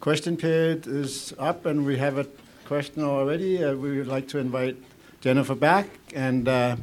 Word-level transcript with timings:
question 0.00 0.36
period 0.36 0.86
is 0.86 1.34
up, 1.38 1.66
and 1.66 1.84
we 1.84 1.96
have 1.98 2.18
a 2.18 2.26
question 2.64 3.02
already. 3.02 3.62
Uh, 3.62 3.74
we 3.74 3.98
would 3.98 4.06
like 4.06 4.28
to 4.28 4.38
invite 4.38 4.76
Jennifer 5.20 5.54
back, 5.54 5.88
and 6.14 6.48
uh, 6.48 6.76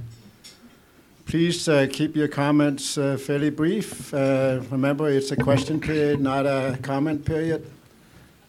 please 1.26 1.68
uh, 1.68 1.88
keep 1.92 2.16
your 2.16 2.28
comments 2.28 2.98
uh, 2.98 3.18
fairly 3.18 3.50
brief. 3.50 4.14
Uh, 4.14 4.62
remember, 4.70 5.10
it's 5.10 5.32
a 5.32 5.36
question 5.36 5.80
period, 5.80 6.20
not 6.20 6.46
a 6.46 6.78
comment 6.82 7.26
period. 7.26 7.66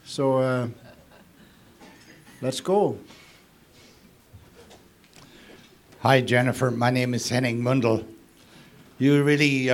So 0.04 0.38
uh, 0.38 0.68
let's 2.40 2.60
go. 2.60 2.98
Hi, 6.00 6.20
Jennifer. 6.20 6.70
My 6.70 6.90
name 6.90 7.14
is 7.14 7.28
Henning 7.28 7.62
Mundel. 7.62 8.04
You 8.98 9.22
really 9.24 9.68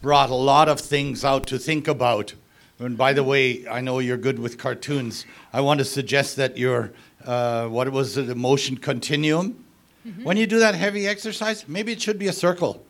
brought 0.00 0.30
a 0.30 0.34
lot 0.34 0.68
of 0.68 0.80
things 0.80 1.24
out 1.24 1.46
to 1.48 1.58
think 1.58 1.88
about. 1.88 2.34
And 2.78 2.96
by 2.96 3.12
the 3.12 3.24
way, 3.24 3.66
I 3.68 3.80
know 3.80 4.00
you're 4.00 4.18
good 4.18 4.38
with 4.38 4.58
cartoons. 4.58 5.24
I 5.52 5.60
want 5.62 5.78
to 5.78 5.84
suggest 5.84 6.36
that 6.36 6.58
your, 6.58 6.92
uh, 7.24 7.68
what 7.68 7.90
was 7.90 8.16
it, 8.18 8.26
the 8.26 8.34
motion 8.34 8.76
continuum? 8.76 9.64
Mm-hmm. 10.06 10.24
When 10.24 10.36
you 10.36 10.46
do 10.46 10.58
that 10.58 10.74
heavy 10.74 11.06
exercise, 11.06 11.66
maybe 11.66 11.92
it 11.92 12.02
should 12.02 12.18
be 12.18 12.28
a 12.28 12.32
circle. 12.32 12.84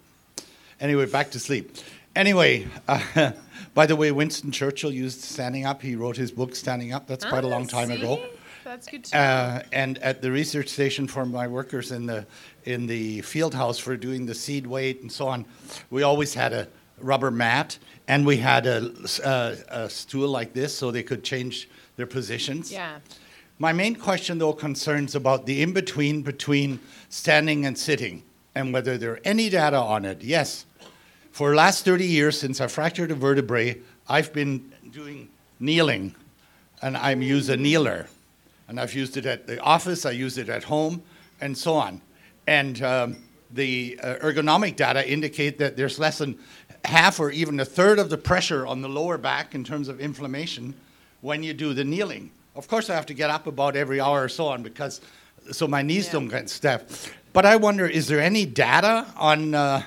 Anyway, 0.80 1.06
back 1.06 1.30
to 1.30 1.38
sleep. 1.38 1.76
Anyway, 2.16 2.66
uh, 2.88 3.32
by 3.74 3.86
the 3.86 3.94
way, 3.94 4.10
Winston 4.10 4.50
Churchill 4.50 4.90
used 4.90 5.20
standing 5.20 5.64
up. 5.64 5.82
He 5.82 5.94
wrote 5.94 6.16
his 6.16 6.32
book 6.32 6.56
Standing 6.56 6.92
Up. 6.92 7.06
That's 7.06 7.24
quite 7.24 7.44
a 7.44 7.48
long 7.48 7.66
time 7.66 7.88
see? 7.88 7.94
ago. 7.94 8.22
That's 8.64 8.88
good 8.88 9.04
to 9.04 9.16
Uh, 9.16 9.62
and 9.70 9.98
at 9.98 10.22
the 10.22 10.32
research 10.32 10.68
station 10.68 11.06
for 11.06 11.24
my 11.24 11.46
workers 11.46 11.92
in 11.92 12.06
the 12.06 12.26
in 12.64 12.88
the 12.88 13.20
field 13.20 13.54
house 13.54 13.78
for 13.78 13.96
doing 13.96 14.26
the 14.26 14.34
seed 14.34 14.66
weight 14.66 15.02
and 15.02 15.12
so 15.12 15.28
on, 15.28 15.46
we 15.88 16.02
always 16.02 16.34
had 16.34 16.52
a 16.52 16.66
rubber 16.98 17.30
mat 17.30 17.78
and 18.08 18.24
we 18.26 18.36
had 18.38 18.66
a, 18.66 18.90
a, 19.24 19.56
a 19.68 19.90
stool 19.90 20.28
like 20.28 20.52
this 20.52 20.74
so 20.74 20.90
they 20.90 21.02
could 21.02 21.24
change 21.24 21.68
their 21.96 22.06
positions. 22.06 22.70
Yeah. 22.70 22.98
My 23.58 23.72
main 23.72 23.96
question, 23.96 24.38
though, 24.38 24.52
concerns 24.52 25.14
about 25.14 25.46
the 25.46 25.62
in 25.62 25.72
between 25.72 26.22
between 26.22 26.78
standing 27.08 27.64
and 27.64 27.76
sitting 27.76 28.22
and 28.54 28.72
whether 28.72 28.98
there 28.98 29.12
are 29.12 29.20
any 29.24 29.48
data 29.48 29.78
on 29.78 30.04
it. 30.04 30.22
Yes, 30.22 30.66
for 31.32 31.50
the 31.50 31.56
last 31.56 31.84
30 31.84 32.06
years 32.06 32.38
since 32.38 32.60
I 32.60 32.66
fractured 32.66 33.10
a 33.10 33.14
vertebrae, 33.14 33.80
I've 34.08 34.32
been 34.32 34.72
doing 34.90 35.28
kneeling 35.58 36.14
and 36.82 36.96
I 36.96 37.12
use 37.12 37.48
a 37.48 37.56
kneeler. 37.56 38.08
And 38.68 38.80
I've 38.80 38.94
used 38.94 39.16
it 39.16 39.26
at 39.26 39.46
the 39.46 39.60
office, 39.60 40.04
I 40.04 40.10
use 40.10 40.38
it 40.38 40.48
at 40.48 40.64
home, 40.64 41.02
and 41.40 41.56
so 41.56 41.74
on. 41.74 42.00
And 42.46 42.82
um, 42.82 43.16
the 43.50 43.98
uh, 44.02 44.16
ergonomic 44.16 44.76
data 44.76 45.08
indicate 45.08 45.58
that 45.58 45.76
there's 45.76 45.98
less 45.98 46.18
than 46.18 46.38
half 46.84 47.18
or 47.20 47.30
even 47.30 47.58
a 47.60 47.64
third 47.64 47.98
of 47.98 48.10
the 48.10 48.18
pressure 48.18 48.66
on 48.66 48.82
the 48.82 48.88
lower 48.88 49.18
back 49.18 49.54
in 49.54 49.64
terms 49.64 49.88
of 49.88 50.00
inflammation 50.00 50.74
when 51.20 51.42
you 51.42 51.52
do 51.54 51.74
the 51.74 51.84
kneeling. 51.84 52.30
Of 52.54 52.68
course, 52.68 52.88
I 52.90 52.94
have 52.94 53.06
to 53.06 53.14
get 53.14 53.30
up 53.30 53.46
about 53.46 53.76
every 53.76 54.00
hour 54.00 54.22
or 54.24 54.28
so 54.28 54.46
on 54.46 54.62
because 54.62 55.00
so 55.52 55.66
my 55.66 55.82
knees 55.82 56.06
Yeah. 56.06 56.12
don't 56.12 56.28
get 56.28 56.48
stiff. 56.50 57.12
But 57.32 57.44
I 57.46 57.56
wonder, 57.56 57.86
is 57.86 58.06
there 58.08 58.20
any 58.20 58.46
data 58.46 59.06
on 59.16 59.54
uh, 59.54 59.82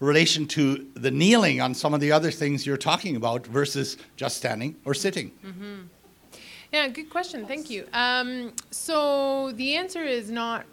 relation 0.00 0.46
to 0.48 0.86
the 0.94 1.10
kneeling 1.10 1.60
on 1.60 1.74
some 1.74 1.94
of 1.94 2.00
the 2.00 2.10
other 2.12 2.30
things 2.30 2.66
you're 2.66 2.76
talking 2.76 3.16
about 3.16 3.46
versus 3.46 3.96
just 4.16 4.36
standing 4.38 4.74
or 4.84 4.94
sitting? 4.94 5.30
Yeah, 6.72 6.88
good 6.88 7.10
question. 7.10 7.46
Thank 7.46 7.68
you. 7.70 7.86
Um, 7.92 8.52
so 8.70 9.52
the 9.52 9.76
answer 9.76 10.02
is 10.04 10.30
not 10.30 10.64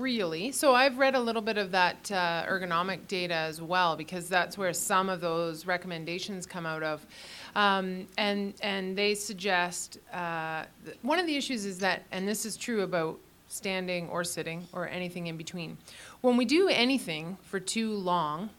really. 0.00 0.52
So 0.52 0.74
I've 0.74 0.98
read 0.98 1.14
a 1.14 1.20
little 1.20 1.42
bit 1.42 1.58
of 1.58 1.70
that 1.72 2.10
uh, 2.10 2.44
ergonomic 2.48 3.06
data 3.06 3.34
as 3.34 3.60
well 3.60 3.96
because 3.96 4.28
that's 4.28 4.56
where 4.56 4.72
some 4.72 5.08
of 5.08 5.20
those 5.20 5.66
recommendations 5.66 6.46
come 6.46 6.66
out 6.66 6.82
of. 6.82 7.06
Um, 7.54 8.06
and 8.16 8.54
and 8.62 8.96
they 8.96 9.14
suggest 9.14 9.98
uh, 10.12 10.64
th- 10.84 10.96
one 11.02 11.18
of 11.18 11.26
the 11.26 11.36
issues 11.36 11.64
is 11.64 11.78
that, 11.80 12.02
and 12.12 12.26
this 12.26 12.46
is 12.46 12.56
true 12.56 12.82
about 12.82 13.18
standing 13.48 14.08
or 14.08 14.24
sitting 14.24 14.66
or 14.72 14.88
anything 14.88 15.26
in 15.26 15.36
between. 15.36 15.76
When 16.20 16.36
we 16.36 16.44
do 16.44 16.68
anything 16.68 17.36
for 17.42 17.58
too 17.58 17.92
long, 17.94 18.50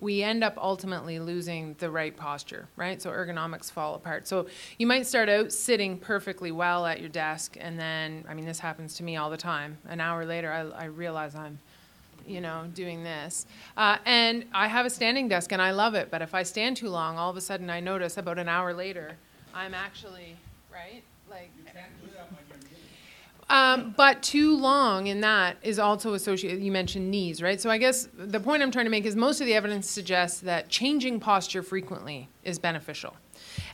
we 0.00 0.22
end 0.22 0.42
up 0.42 0.56
ultimately 0.56 1.20
losing 1.20 1.76
the 1.78 1.90
right 1.90 2.16
posture, 2.16 2.66
right? 2.76 3.00
So 3.00 3.10
ergonomics 3.10 3.70
fall 3.70 3.94
apart. 3.94 4.26
So 4.26 4.46
you 4.78 4.86
might 4.86 5.06
start 5.06 5.28
out 5.28 5.52
sitting 5.52 5.98
perfectly 5.98 6.50
well 6.50 6.86
at 6.86 7.00
your 7.00 7.10
desk, 7.10 7.56
and 7.60 7.78
then, 7.78 8.24
I 8.28 8.34
mean, 8.34 8.46
this 8.46 8.58
happens 8.58 8.94
to 8.96 9.02
me 9.02 9.16
all 9.16 9.28
the 9.28 9.36
time. 9.36 9.76
An 9.88 10.00
hour 10.00 10.24
later, 10.24 10.50
I, 10.50 10.84
I 10.84 10.84
realize 10.86 11.34
I'm, 11.34 11.58
you 12.26 12.40
know, 12.40 12.66
doing 12.74 13.04
this. 13.04 13.46
Uh, 13.76 13.98
and 14.06 14.46
I 14.54 14.68
have 14.68 14.86
a 14.86 14.90
standing 14.90 15.28
desk, 15.28 15.52
and 15.52 15.60
I 15.60 15.72
love 15.72 15.94
it, 15.94 16.10
but 16.10 16.22
if 16.22 16.34
I 16.34 16.44
stand 16.44 16.78
too 16.78 16.88
long, 16.88 17.18
all 17.18 17.28
of 17.28 17.36
a 17.36 17.42
sudden 17.42 17.68
I 17.68 17.80
notice 17.80 18.16
about 18.16 18.38
an 18.38 18.48
hour 18.48 18.72
later, 18.72 19.16
I'm 19.54 19.74
actually, 19.74 20.36
right? 20.72 21.02
Like, 21.28 21.50
um, 23.50 23.94
but 23.96 24.22
too 24.22 24.56
long 24.56 25.08
in 25.08 25.20
that 25.20 25.56
is 25.62 25.78
also 25.78 26.14
associated. 26.14 26.62
You 26.62 26.70
mentioned 26.72 27.10
knees, 27.10 27.42
right? 27.42 27.60
So 27.60 27.68
I 27.68 27.78
guess 27.78 28.08
the 28.16 28.40
point 28.40 28.62
I'm 28.62 28.70
trying 28.70 28.86
to 28.86 28.90
make 28.90 29.04
is 29.04 29.16
most 29.16 29.40
of 29.40 29.46
the 29.46 29.54
evidence 29.54 29.90
suggests 29.90 30.40
that 30.40 30.68
changing 30.68 31.20
posture 31.20 31.62
frequently 31.62 32.28
is 32.44 32.58
beneficial, 32.58 33.16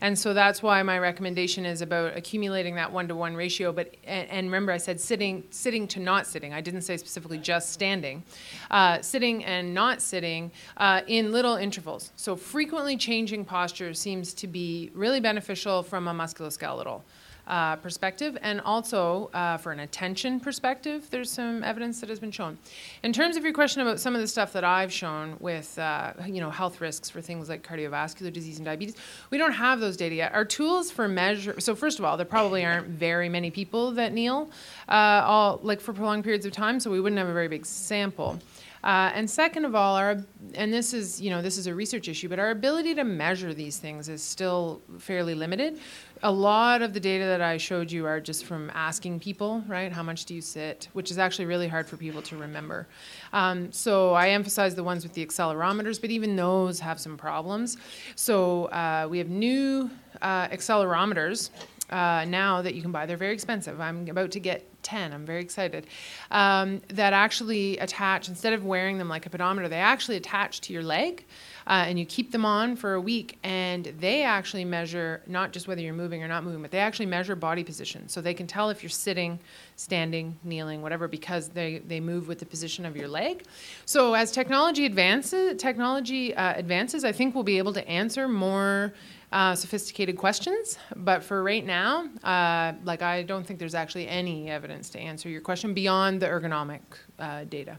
and 0.01 0.19
so 0.19 0.33
that's 0.33 0.63
why 0.63 0.83
my 0.83 0.99
recommendation 0.99 1.67
is 1.67 1.83
about 1.83 2.17
accumulating 2.17 2.75
that 2.77 2.91
one-to-one 2.91 3.37
ratio. 3.37 3.71
But 3.71 3.95
and, 4.05 4.29
and 4.31 4.47
remember, 4.47 4.73
I 4.73 4.79
said 4.79 4.99
sitting, 4.99 5.45
sitting 5.51 5.87
to 5.89 6.01
not 6.01 6.27
sitting. 6.27 6.55
I 6.55 6.63
didn't 6.63 6.83
say 6.83 6.97
specifically 6.97 7.39
just 7.39 7.71
standing, 7.71 8.25
uh, 8.71 9.03
sitting 9.03 9.45
and 9.45 9.75
not 9.75 10.01
sitting 10.01 10.51
uh, 10.79 11.03
in 11.07 11.33
little 11.33 11.57
intervals. 11.57 12.13
So 12.17 12.35
frequently 12.35 12.97
changing 12.97 13.45
posture 13.45 13.93
seems 13.93 14.33
to 14.35 14.47
be 14.47 14.91
really 14.95 15.21
beneficial 15.21 15.83
from 15.83 16.09
a 16.09 16.15
musculoskeletal 16.15 17.03
uh, 17.47 17.77
perspective, 17.77 18.37
and 18.43 18.61
also 18.63 19.31
uh, 19.33 19.57
for 19.57 19.73
an 19.73 19.81
attention 19.81 20.41
perspective, 20.41 21.09
there's 21.11 21.31
some 21.31 21.63
evidence 21.63 22.01
that 22.01 22.09
has 22.09 22.19
been 22.19 22.31
shown. 22.31 22.59
In 23.03 23.13
terms 23.13 23.37
of 23.37 23.45
your 23.45 23.53
question 23.53 23.83
about 23.83 24.01
some 24.01 24.15
of 24.15 24.21
the 24.21 24.27
stuff 24.27 24.53
that 24.53 24.65
I've 24.65 24.93
shown 24.93 25.37
with, 25.39 25.79
uh, 25.79 26.13
you 26.27 26.41
know, 26.41 26.51
health 26.51 26.81
risks 26.81 27.09
for 27.09 27.21
things 27.21 27.49
like 27.49 27.67
cardiovascular 27.67 28.33
disease 28.33 28.57
and 28.57 28.65
diabetes, 28.65 28.97
we 29.31 29.39
don't 29.39 29.53
have 29.53 29.81
those 29.81 29.97
data 29.97 30.15
yet. 30.15 30.35
Our 30.35 30.45
tools 30.45 30.91
for 30.91 31.07
measure. 31.07 31.61
So 31.61 31.75
first 31.75 31.99
of 31.99 32.05
all, 32.05 32.17
there 32.17 32.27
probably 32.27 32.65
aren't 32.65 32.89
very 32.89 33.29
many 33.29 33.51
people 33.51 33.93
that 33.93 34.13
kneel, 34.13 34.51
uh, 34.89 35.23
all 35.25 35.61
like 35.63 35.81
for 35.81 35.93
prolonged 35.93 36.25
periods 36.25 36.47
of 36.47 36.53
time, 36.53 36.81
so 36.81 36.91
we 36.91 37.01
wouldn't 37.01 37.19
have 37.19 37.29
a 37.29 37.33
very 37.33 37.49
big 37.49 37.65
sample. 37.65 38.41
Uh, 38.87 39.11
and 39.15 39.29
second 39.29 39.65
of 39.65 39.75
all, 39.75 39.97
our 39.97 40.23
and 40.55 40.73
this 40.73 40.95
is 40.95 41.21
you 41.21 41.29
know 41.29 41.43
this 41.43 41.59
is 41.59 41.67
a 41.67 41.75
research 41.75 42.07
issue, 42.07 42.29
but 42.29 42.39
our 42.39 42.51
ability 42.51 42.95
to 42.95 43.03
measure 43.03 43.53
these 43.53 43.79
things 43.79 44.09
is 44.09 44.23
still 44.23 44.81
fairly 44.99 45.35
limited. 45.35 45.81
A 46.23 46.33
lot 46.33 46.81
of 46.81 46.95
the 46.95 47.01
data 47.01 47.25
that 47.27 47.43
I 47.43 47.59
showed 47.59 47.93
you 47.93 48.07
are 48.07 48.21
just 48.21 48.47
from 48.47 48.71
asking 48.75 49.21
people, 49.21 49.63
right? 49.69 49.93
How 49.93 50.03
much 50.03 50.25
do 50.25 50.35
you 50.35 50.41
sit? 50.41 50.89
Which 50.95 51.11
is 51.11 51.19
actually 51.19 51.45
really 51.45 51.69
hard 51.69 51.87
for 51.87 51.99
people 51.99 52.23
to 52.23 52.37
remember. 52.37 52.89
Um, 53.35 53.71
so 53.71 54.15
I 54.15 54.31
emphasize 54.31 54.75
the 54.75 54.83
ones 54.83 55.03
with 55.03 55.13
the 55.13 55.25
accelerometers, 55.25 56.01
but 56.01 56.11
even 56.11 56.35
those 56.35 56.81
have 56.81 56.99
some 56.99 57.19
problems. 57.19 57.77
So 58.15 58.67
uh, 58.67 59.07
we 59.11 59.19
have 59.19 59.29
new 59.29 59.91
uh, 60.23 60.49
accelerometers 60.49 61.51
uh, 61.91 62.25
now 62.27 62.63
that 62.63 62.75
you 62.75 62.83
can 62.83 62.93
buy. 62.93 63.05
They're 63.05 63.17
very 63.17 63.35
expensive. 63.35 63.79
I'm 63.81 64.09
about 64.09 64.31
to 64.33 64.41
get 64.41 64.65
10. 64.87 65.13
I'm 65.13 65.27
very 65.27 65.43
excited. 65.43 65.87
Um, 66.31 66.81
that 66.89 67.13
actually 67.13 67.77
attach, 67.79 68.29
instead 68.29 68.53
of 68.53 68.65
wearing 68.65 68.99
them 68.99 69.09
like 69.09 69.27
a 69.27 69.31
pedometer, 69.31 69.69
they 69.69 69.81
actually 69.81 70.17
attach 70.17 70.61
to 70.63 70.73
your 70.73 70.83
leg. 70.83 71.25
Uh, 71.67 71.85
and 71.89 71.99
you 71.99 72.07
keep 72.07 72.31
them 72.31 72.45
on 72.45 72.77
for 72.77 72.95
a 72.95 73.01
week, 73.01 73.39
and 73.43 73.93
they 73.99 74.23
actually 74.23 74.65
measure 74.65 75.21
not 75.27 75.53
just 75.53 75.67
whether 75.67 75.81
you're 75.81 75.93
moving 75.93 76.23
or 76.23 76.29
not 76.29 76.45
moving, 76.45 76.63
but 76.63 76.71
they 76.71 76.79
actually 76.79 77.07
measure 77.07 77.35
body 77.35 77.65
position. 77.65 78.09
So 78.09 78.21
they 78.21 78.35
can 78.35 78.47
tell 78.47 78.71
if 78.71 78.85
you're 78.85 78.91
sitting, 78.91 79.41
standing, 79.75 80.39
kneeling, 80.45 80.81
whatever, 80.81 81.09
because 81.09 81.49
they, 81.49 81.79
they 81.79 81.99
move 81.99 82.29
with 82.29 82.39
the 82.39 82.47
position 82.47 82.87
of 82.87 82.97
your 82.97 83.09
leg. 83.09 83.43
So 83.85 84.15
as 84.15 84.31
technology 84.31 84.87
advances, 84.87 85.61
technology 85.61 86.33
uh, 86.37 86.55
advances, 86.57 87.05
I 87.05 87.11
think 87.11 87.35
we'll 87.35 87.43
be 87.43 87.59
able 87.59 87.73
to 87.73 87.89
answer 87.89 88.29
more 88.29 88.95
uh, 89.33 89.55
sophisticated 89.55 90.17
questions. 90.17 90.79
But 90.95 91.23
for 91.23 91.43
right 91.43 91.65
now, 91.65 92.09
uh, 92.23 92.75
like 92.85 93.03
I 93.03 93.23
don't 93.23 93.47
think 93.47 93.59
there's 93.59 93.75
actually 93.75 94.09
any 94.09 94.51
evidence 94.51 94.91
to 94.91 94.99
answer 94.99 95.29
your 95.29 95.41
question 95.41 95.75
beyond 95.75 96.21
the 96.21 96.27
ergonomic 96.27 96.81
uh, 97.19 97.45
data. 97.45 97.77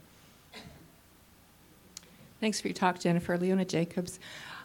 Thanks 2.39 2.61
for 2.61 2.67
your 2.67 2.75
talk, 2.75 2.99
Jennifer. 2.99 3.37
Leona 3.37 3.65
Jacobs. 3.65 4.19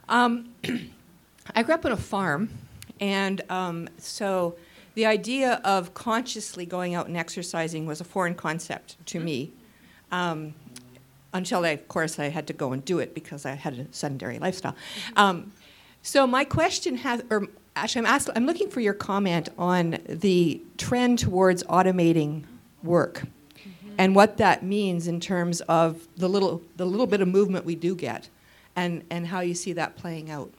Um, 0.09 0.53
I 1.55 1.63
grew 1.63 1.75
up 1.75 1.87
on 1.87 1.93
a 1.93 1.97
farm, 1.97 2.51
and 3.01 3.41
um, 3.49 3.89
so 3.99 4.57
the 4.95 5.07
idea 5.07 5.61
of 5.65 5.95
consciously 5.95 6.67
going 6.67 6.95
out 6.95 7.07
and 7.07 7.17
exercising 7.17 7.87
was 7.87 8.01
a 8.01 8.05
foreign 8.05 8.35
concept 8.35 9.05
to 9.07 9.21
me. 9.21 9.53
Um, 10.11 10.55
until, 11.33 11.65
I, 11.65 11.71
of 11.71 11.89
course, 11.89 12.19
I 12.19 12.29
had 12.29 12.47
to 12.49 12.53
go 12.53 12.73
and 12.73 12.85
do 12.85 12.99
it 12.99 13.15
because 13.15 13.47
I 13.47 13.55
had 13.55 13.79
a 13.79 13.87
sedentary 13.91 14.39
lifestyle. 14.39 14.77
Um, 15.17 15.53
so 16.03 16.27
my 16.27 16.45
question 16.45 16.97
has, 16.97 17.23
or 17.31 17.47
actually, 17.77 18.07
I'm, 18.07 18.15
ask, 18.15 18.29
I'm 18.35 18.47
looking 18.47 18.69
for 18.69 18.81
your 18.81 18.95
comment 18.95 19.49
on 19.57 19.99
the 20.07 20.61
trend 20.77 21.19
towards 21.19 21.63
automating 21.65 22.45
work 22.83 23.23
and 23.99 24.17
what 24.17 24.39
that 24.39 24.63
means 24.63 25.07
in 25.07 25.21
terms 25.21 25.61
of 25.63 26.07
the 26.17 26.29
little, 26.29 26.63
the 26.77 26.87
little 26.87 27.07
bit 27.07 27.21
of 27.21 27.29
movement 27.29 27.65
we 27.65 27.75
do 27.75 27.95
get 27.95 28.29
and, 28.75 29.05
and 29.11 29.27
how 29.27 29.41
you 29.41 29.55
see 29.55 29.73
that 29.75 29.97
playing 29.97 30.31
out. 30.31 30.51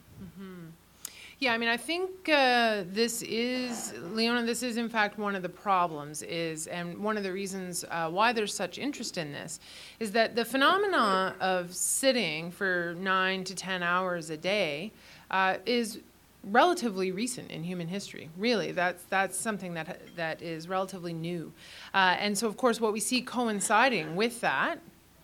Yeah, 1.40 1.52
I 1.52 1.58
mean, 1.58 1.68
I 1.68 1.76
think 1.76 2.28
uh, 2.28 2.84
this 2.86 3.20
is, 3.20 3.92
Leona, 4.12 4.46
this 4.46 4.62
is 4.62 4.78
in 4.78 4.88
fact 4.88 5.18
one 5.18 5.34
of 5.34 5.42
the 5.42 5.48
problems 5.48 6.22
is, 6.22 6.68
and 6.68 6.96
one 6.96 7.18
of 7.18 7.22
the 7.22 7.32
reasons 7.32 7.84
uh, 7.90 8.08
why 8.08 8.32
there's 8.32 8.54
such 8.54 8.78
interest 8.78 9.18
in 9.18 9.30
this, 9.30 9.60
is 10.00 10.12
that 10.12 10.36
the 10.36 10.44
phenomena 10.46 11.34
of 11.40 11.74
sitting 11.74 12.50
for 12.50 12.94
nine 12.98 13.44
to 13.44 13.54
10 13.54 13.82
hours 13.82 14.30
a 14.30 14.38
day 14.38 14.92
uh, 15.30 15.56
is 15.66 16.00
relatively 16.42 17.10
recent 17.10 17.50
in 17.50 17.64
human 17.64 17.88
history. 17.88 18.28
Really, 18.36 18.72
that's 18.72 19.02
that's 19.04 19.36
something 19.36 19.74
that 19.74 20.00
that 20.16 20.42
is 20.42 20.68
relatively 20.68 21.12
new, 21.12 21.52
uh, 21.92 22.16
and 22.18 22.36
so 22.36 22.46
of 22.46 22.56
course 22.56 22.80
what 22.80 22.92
we 22.92 23.00
see 23.00 23.22
coinciding 23.22 24.16
with 24.16 24.40
that, 24.40 24.78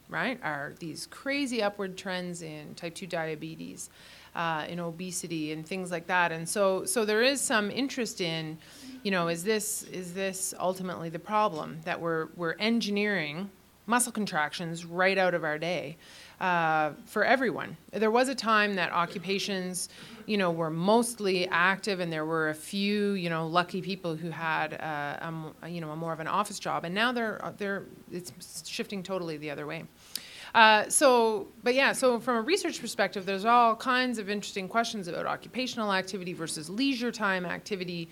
right, 0.09 0.41
are 0.43 0.75
these 0.79 1.07
crazy 1.07 1.63
upward 1.63 1.97
trends 1.97 2.43
in 2.43 2.75
type 2.75 2.95
two 2.95 3.07
diabetes, 3.07 3.91
uh, 4.35 4.65
in 4.69 4.81
obesity 4.81 5.53
and 5.53 5.67
things 5.67 5.91
like 5.91 6.07
that. 6.07 6.33
And 6.33 6.49
so, 6.49 6.85
so 6.85 7.05
there 7.05 7.23
is 7.23 7.41
some 7.41 7.71
interest 7.71 8.21
in, 8.21 8.59
you 9.03 9.11
know, 9.11 9.29
is 9.29 9.45
this 9.45 9.83
is 9.85 10.15
this 10.15 10.55
ultimately 10.59 11.09
the 11.09 11.19
problem 11.19 11.81
that 11.85 12.01
we're 12.01 12.29
we're 12.37 12.55
engineering 12.59 13.51
muscle 13.87 14.13
contractions 14.13 14.85
right 14.85 15.19
out 15.19 15.35
of 15.35 15.43
our 15.43 15.59
day 15.59 15.97
uh, 16.41 16.93
for 17.05 17.25
everyone. 17.25 17.77
There 17.93 18.11
was 18.11 18.29
a 18.29 18.35
time 18.35 18.75
that 18.77 18.93
occupations, 18.93 19.89
you 20.27 20.39
know, 20.39 20.51
were 20.51 20.71
mostly 20.71 21.47
active, 21.49 22.01
and 22.01 22.13
there 22.13 22.25
were 22.25 22.49
a 22.49 22.55
few, 22.55 23.13
you 23.13 23.29
know, 23.29 23.47
lucky 23.47 23.83
people 23.83 24.17
who 24.17 24.31
had, 24.31 24.75
uh, 24.75 25.31
a, 25.63 25.69
you 25.69 25.81
know, 25.81 25.91
a 25.91 25.97
more 25.97 26.13
of 26.13 26.21
an 26.21 26.27
office 26.27 26.59
job, 26.59 26.85
and 26.85 26.95
now 26.95 27.13
they're 27.13 27.53
they're 27.59 27.85
it's 28.11 28.33
shifting 28.69 29.03
totally 29.03 29.37
the 29.37 29.51
other 29.51 29.67
way. 29.67 29.85
Uh, 30.55 30.89
so, 30.89 31.47
but 31.63 31.75
yeah, 31.75 31.93
so 31.93 32.19
from 32.19 32.37
a 32.37 32.41
research 32.41 32.81
perspective, 32.81 33.25
there's 33.25 33.45
all 33.45 33.77
kinds 33.77 34.19
of 34.19 34.29
interesting 34.29 34.67
questions 34.67 35.07
about 35.07 35.27
occupational 35.27 35.93
activity 35.93 36.33
versus 36.33 36.69
leisure 36.69 37.13
time 37.13 37.47
activity. 37.47 38.09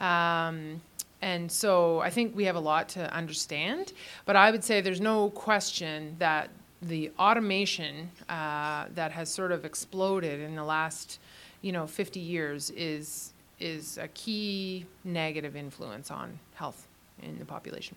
Um, 0.00 0.80
and 1.20 1.52
so 1.52 2.00
I 2.00 2.10
think 2.10 2.34
we 2.34 2.44
have 2.44 2.56
a 2.56 2.60
lot 2.60 2.88
to 2.90 3.14
understand, 3.14 3.92
but 4.24 4.36
I 4.36 4.50
would 4.50 4.64
say 4.64 4.80
there's 4.80 5.00
no 5.00 5.30
question 5.30 6.16
that 6.18 6.50
the 6.82 7.10
automation 7.18 8.10
uh, 8.28 8.86
that 8.94 9.12
has 9.12 9.28
sort 9.28 9.52
of 9.52 9.64
exploded 9.64 10.40
in 10.40 10.56
the 10.56 10.64
last, 10.64 11.20
you 11.62 11.72
know, 11.72 11.86
50 11.86 12.20
years 12.20 12.70
is 12.70 13.32
is 13.60 13.96
a 13.96 14.08
key 14.08 14.84
negative 15.04 15.54
influence 15.54 16.10
on 16.10 16.36
health 16.54 16.88
in 17.22 17.38
the 17.38 17.44
population. 17.44 17.94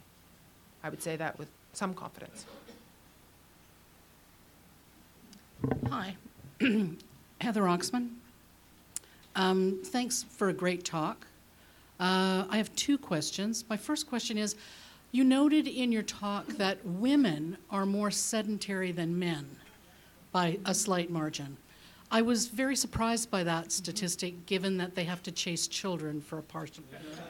I 0.83 0.89
would 0.89 1.01
say 1.01 1.15
that 1.15 1.39
with 1.39 1.47
some 1.73 1.95
confidence. 1.95 2.45
Hi, 5.89 6.15
Heather 7.41 7.63
Oxman. 7.63 8.09
Um, 9.35 9.79
thanks 9.83 10.23
for 10.29 10.49
a 10.49 10.53
great 10.53 10.85
talk. 10.85 11.25
Uh, 11.99 12.45
I 12.49 12.57
have 12.57 12.73
two 12.75 12.99
questions. 12.99 13.65
My 13.67 13.77
first 13.77 14.07
question 14.07 14.37
is 14.37 14.55
You 15.15 15.23
noted 15.23 15.65
in 15.69 15.93
your 15.93 16.03
talk 16.03 16.45
that 16.57 16.85
women 16.85 17.55
are 17.71 17.85
more 17.85 18.11
sedentary 18.11 18.91
than 18.91 19.17
men 19.17 19.47
by 20.33 20.59
a 20.65 20.73
slight 20.73 21.09
margin. 21.09 21.55
I 22.11 22.21
was 22.21 22.47
very 22.47 22.75
surprised 22.75 23.31
by 23.31 23.45
that 23.45 23.71
statistic 23.71 24.45
given 24.45 24.75
that 24.75 24.93
they 24.93 25.05
have 25.05 25.23
to 25.23 25.31
chase 25.31 25.67
children 25.67 26.19
for 26.19 26.39
a 26.39 26.41
part, 26.41 26.77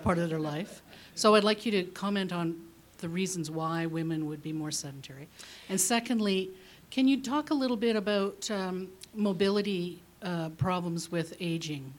part 0.01 0.17
of 0.17 0.31
their 0.31 0.39
life. 0.39 0.81
So 1.13 1.35
I'd 1.35 1.43
like 1.43 1.63
you 1.63 1.71
to 1.73 1.83
comment 1.83 2.33
on 2.33 2.59
the 2.97 3.07
reasons 3.07 3.51
why 3.51 3.85
women 3.85 4.25
would 4.25 4.41
be 4.41 4.51
more 4.51 4.71
sedentary. 4.71 5.27
And 5.69 5.79
secondly, 5.79 6.49
can 6.89 7.07
you 7.07 7.21
talk 7.21 7.51
a 7.51 7.53
little 7.53 7.77
bit 7.77 7.95
about 7.95 8.49
um, 8.49 8.87
mobility 9.13 10.01
uh, 10.23 10.49
problems 10.57 11.11
with 11.11 11.37
aging 11.39 11.93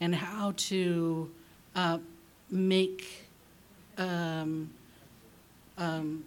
and 0.00 0.12
how 0.12 0.54
to 0.56 1.30
uh, 1.76 1.98
make 2.50 3.28
um, 3.96 4.70
um, 5.80 6.24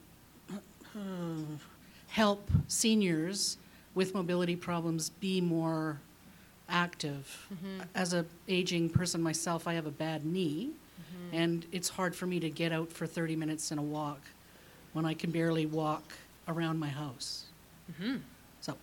help 2.07 2.49
seniors 2.67 3.57
with 3.95 4.13
mobility 4.13 4.55
problems 4.55 5.09
be 5.09 5.39
more 5.41 5.99
active? 6.69 7.47
Mm-hmm. 7.53 7.81
As 7.95 8.13
a 8.13 8.25
aging 8.47 8.89
person 8.89 9.21
myself, 9.21 9.67
I 9.67 9.73
have 9.73 9.85
a 9.85 9.91
bad 9.91 10.25
knee, 10.25 10.71
Mm-hmm. 11.03 11.35
and 11.35 11.65
it's 11.71 11.89
hard 11.89 12.15
for 12.15 12.25
me 12.27 12.39
to 12.39 12.49
get 12.49 12.71
out 12.71 12.91
for 12.91 13.05
30 13.05 13.35
minutes 13.35 13.71
in 13.71 13.77
a 13.77 13.81
walk 13.81 14.21
when 14.93 15.05
I 15.05 15.13
can 15.13 15.31
barely 15.31 15.65
walk 15.65 16.13
around 16.47 16.79
my 16.79 16.87
house. 16.87 17.45
Mm-hmm. 17.91 18.17
So, 18.61 18.77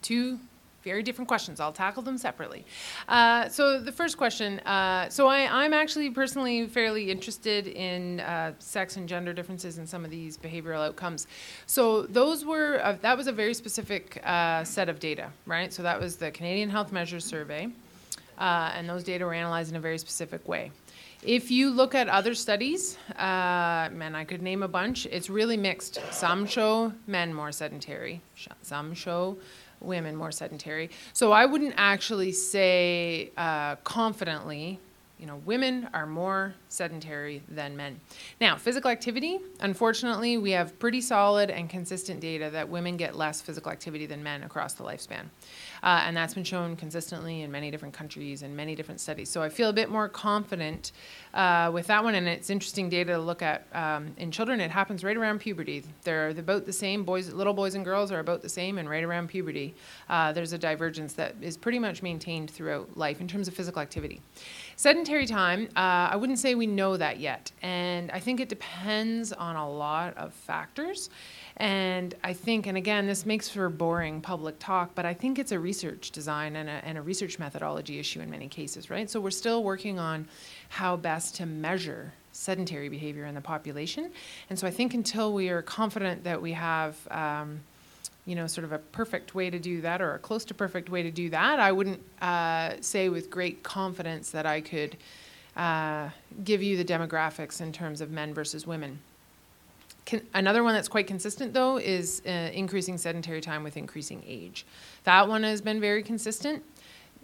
two 0.00 0.38
very 0.84 1.02
different 1.02 1.26
questions. 1.26 1.58
I'll 1.60 1.72
tackle 1.72 2.02
them 2.02 2.18
separately. 2.18 2.64
Uh, 3.08 3.48
so 3.48 3.80
the 3.80 3.90
first 3.90 4.18
question. 4.18 4.60
Uh, 4.60 5.08
so 5.08 5.26
I, 5.26 5.64
am 5.64 5.72
actually 5.72 6.10
personally 6.10 6.66
fairly 6.66 7.10
interested 7.10 7.66
in 7.66 8.20
uh, 8.20 8.52
sex 8.58 8.96
and 8.96 9.08
gender 9.08 9.32
differences 9.32 9.78
in 9.78 9.86
some 9.86 10.04
of 10.04 10.10
these 10.10 10.36
behavioral 10.36 10.86
outcomes. 10.86 11.26
So 11.66 12.02
those 12.02 12.44
were 12.44 12.80
uh, 12.84 12.96
that 13.00 13.16
was 13.16 13.26
a 13.26 13.32
very 13.32 13.54
specific 13.54 14.20
uh, 14.24 14.62
set 14.62 14.88
of 14.88 15.00
data, 15.00 15.30
right? 15.46 15.72
So 15.72 15.82
that 15.82 15.98
was 15.98 16.16
the 16.16 16.30
Canadian 16.30 16.68
Health 16.68 16.92
Measures 16.92 17.24
Survey, 17.24 17.68
uh, 18.38 18.72
and 18.74 18.88
those 18.88 19.02
data 19.02 19.24
were 19.24 19.34
analyzed 19.34 19.70
in 19.70 19.76
a 19.76 19.80
very 19.80 19.98
specific 19.98 20.46
way. 20.46 20.70
If 21.22 21.50
you 21.50 21.70
look 21.70 21.94
at 21.94 22.10
other 22.10 22.34
studies, 22.34 22.98
uh, 23.16 23.88
man, 23.90 24.14
I 24.14 24.24
could 24.24 24.42
name 24.42 24.62
a 24.62 24.68
bunch. 24.68 25.06
It's 25.06 25.30
really 25.30 25.56
mixed. 25.56 25.98
Some 26.12 26.46
show 26.46 26.92
men 27.06 27.32
more 27.32 27.50
sedentary. 27.50 28.20
Some 28.60 28.92
show 28.92 29.38
women 29.84 30.16
more 30.16 30.32
sedentary. 30.32 30.90
So 31.12 31.32
I 31.32 31.46
wouldn't 31.46 31.74
actually 31.76 32.32
say 32.32 33.30
uh, 33.36 33.76
confidently, 33.76 34.78
you 35.18 35.26
know, 35.26 35.36
women 35.46 35.88
are 35.94 36.06
more 36.06 36.54
sedentary 36.68 37.42
than 37.48 37.76
men. 37.76 38.00
Now, 38.40 38.56
physical 38.56 38.90
activity, 38.90 39.38
unfortunately, 39.60 40.38
we 40.38 40.50
have 40.50 40.78
pretty 40.78 41.00
solid 41.00 41.50
and 41.50 41.70
consistent 41.70 42.20
data 42.20 42.50
that 42.50 42.68
women 42.68 42.96
get 42.96 43.16
less 43.16 43.40
physical 43.40 43.70
activity 43.70 44.06
than 44.06 44.22
men 44.22 44.42
across 44.42 44.74
the 44.74 44.82
lifespan. 44.82 45.26
Uh, 45.84 46.02
and 46.06 46.16
that's 46.16 46.32
been 46.32 46.42
shown 46.44 46.74
consistently 46.76 47.42
in 47.42 47.52
many 47.52 47.70
different 47.70 47.94
countries 47.94 48.42
and 48.42 48.56
many 48.56 48.74
different 48.74 49.00
studies. 49.00 49.28
So 49.28 49.42
I 49.42 49.50
feel 49.50 49.68
a 49.68 49.72
bit 49.72 49.90
more 49.90 50.08
confident 50.08 50.92
uh, 51.34 51.70
with 51.72 51.86
that 51.88 52.02
one. 52.02 52.14
And 52.14 52.26
it's 52.26 52.48
interesting 52.48 52.88
data 52.88 53.12
to 53.12 53.18
look 53.18 53.42
at 53.42 53.66
um, 53.74 54.14
in 54.16 54.30
children. 54.30 54.60
It 54.60 54.70
happens 54.70 55.04
right 55.04 55.16
around 55.16 55.40
puberty. 55.40 55.84
They're 56.02 56.30
about 56.30 56.64
the 56.64 56.72
same. 56.72 57.04
Boys, 57.04 57.32
little 57.32 57.52
boys 57.52 57.74
and 57.74 57.84
girls 57.84 58.10
are 58.10 58.20
about 58.20 58.40
the 58.40 58.48
same, 58.48 58.78
and 58.78 58.88
right 58.88 59.04
around 59.04 59.28
puberty, 59.28 59.74
uh, 60.08 60.32
there's 60.32 60.54
a 60.54 60.58
divergence 60.58 61.12
that 61.14 61.34
is 61.42 61.56
pretty 61.56 61.78
much 61.78 62.02
maintained 62.02 62.50
throughout 62.50 62.96
life 62.96 63.20
in 63.20 63.28
terms 63.28 63.46
of 63.46 63.54
physical 63.54 63.82
activity. 63.82 64.22
Sedentary 64.76 65.26
time, 65.26 65.68
uh, 65.76 66.08
I 66.12 66.16
wouldn't 66.16 66.38
say 66.38 66.54
we 66.54 66.66
know 66.66 66.96
that 66.96 67.20
yet, 67.20 67.52
and 67.62 68.10
I 68.10 68.20
think 68.20 68.40
it 68.40 68.48
depends 68.48 69.32
on 69.32 69.56
a 69.56 69.68
lot 69.70 70.16
of 70.16 70.32
factors. 70.32 71.10
And 71.56 72.14
I 72.24 72.32
think, 72.32 72.66
and 72.66 72.76
again, 72.76 73.06
this 73.06 73.24
makes 73.24 73.48
for 73.48 73.68
boring 73.68 74.20
public 74.20 74.58
talk, 74.58 74.90
but 74.94 75.06
I 75.06 75.14
think 75.14 75.38
it's 75.38 75.52
a 75.52 75.58
research 75.58 76.10
design 76.10 76.56
and 76.56 76.68
a, 76.68 76.72
and 76.72 76.98
a 76.98 77.02
research 77.02 77.38
methodology 77.38 78.00
issue 78.00 78.20
in 78.20 78.28
many 78.28 78.48
cases, 78.48 78.90
right? 78.90 79.08
So 79.08 79.20
we're 79.20 79.30
still 79.30 79.62
working 79.62 80.00
on 80.00 80.26
how 80.68 80.96
best 80.96 81.36
to 81.36 81.46
measure 81.46 82.12
sedentary 82.32 82.88
behavior 82.88 83.26
in 83.26 83.36
the 83.36 83.40
population. 83.40 84.10
And 84.50 84.58
so 84.58 84.66
I 84.66 84.72
think 84.72 84.94
until 84.94 85.32
we 85.32 85.48
are 85.50 85.62
confident 85.62 86.24
that 86.24 86.42
we 86.42 86.52
have, 86.52 86.96
um, 87.12 87.60
you 88.26 88.34
know, 88.34 88.48
sort 88.48 88.64
of 88.64 88.72
a 88.72 88.78
perfect 88.78 89.36
way 89.36 89.48
to 89.48 89.58
do 89.60 89.80
that 89.82 90.02
or 90.02 90.14
a 90.14 90.18
close 90.18 90.44
to 90.46 90.54
perfect 90.54 90.88
way 90.90 91.04
to 91.04 91.12
do 91.12 91.30
that, 91.30 91.60
I 91.60 91.70
wouldn't 91.70 92.00
uh, 92.20 92.72
say 92.80 93.08
with 93.08 93.30
great 93.30 93.62
confidence 93.62 94.30
that 94.30 94.44
I 94.44 94.60
could 94.60 94.96
uh, 95.56 96.08
give 96.42 96.64
you 96.64 96.76
the 96.76 96.84
demographics 96.84 97.60
in 97.60 97.72
terms 97.72 98.00
of 98.00 98.10
men 98.10 98.34
versus 98.34 98.66
women. 98.66 98.98
Can, 100.04 100.20
another 100.34 100.62
one 100.62 100.74
that's 100.74 100.88
quite 100.88 101.06
consistent, 101.06 101.54
though, 101.54 101.78
is 101.78 102.20
uh, 102.26 102.30
increasing 102.30 102.98
sedentary 102.98 103.40
time 103.40 103.62
with 103.62 103.76
increasing 103.76 104.22
age. 104.26 104.66
That 105.04 105.28
one 105.28 105.42
has 105.42 105.60
been 105.60 105.80
very 105.80 106.02
consistent. 106.02 106.62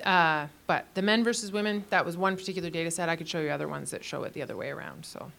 Uh, 0.04 0.46
but 0.66 0.87
the 0.94 1.02
men 1.02 1.22
versus 1.22 1.52
women, 1.52 1.84
that 1.90 2.06
was 2.06 2.16
one 2.16 2.37
particular 2.37 2.70
data 2.70 2.90
set. 2.90 3.08
I 3.10 3.16
could 3.16 3.28
show 3.28 3.40
you 3.40 3.50
other 3.50 3.68
ones 3.68 3.90
that 3.90 4.02
show 4.02 4.22
it 4.22 4.32
the 4.32 4.40
other 4.40 4.56
way 4.56 4.70
around. 4.70 5.04
So 5.04 5.30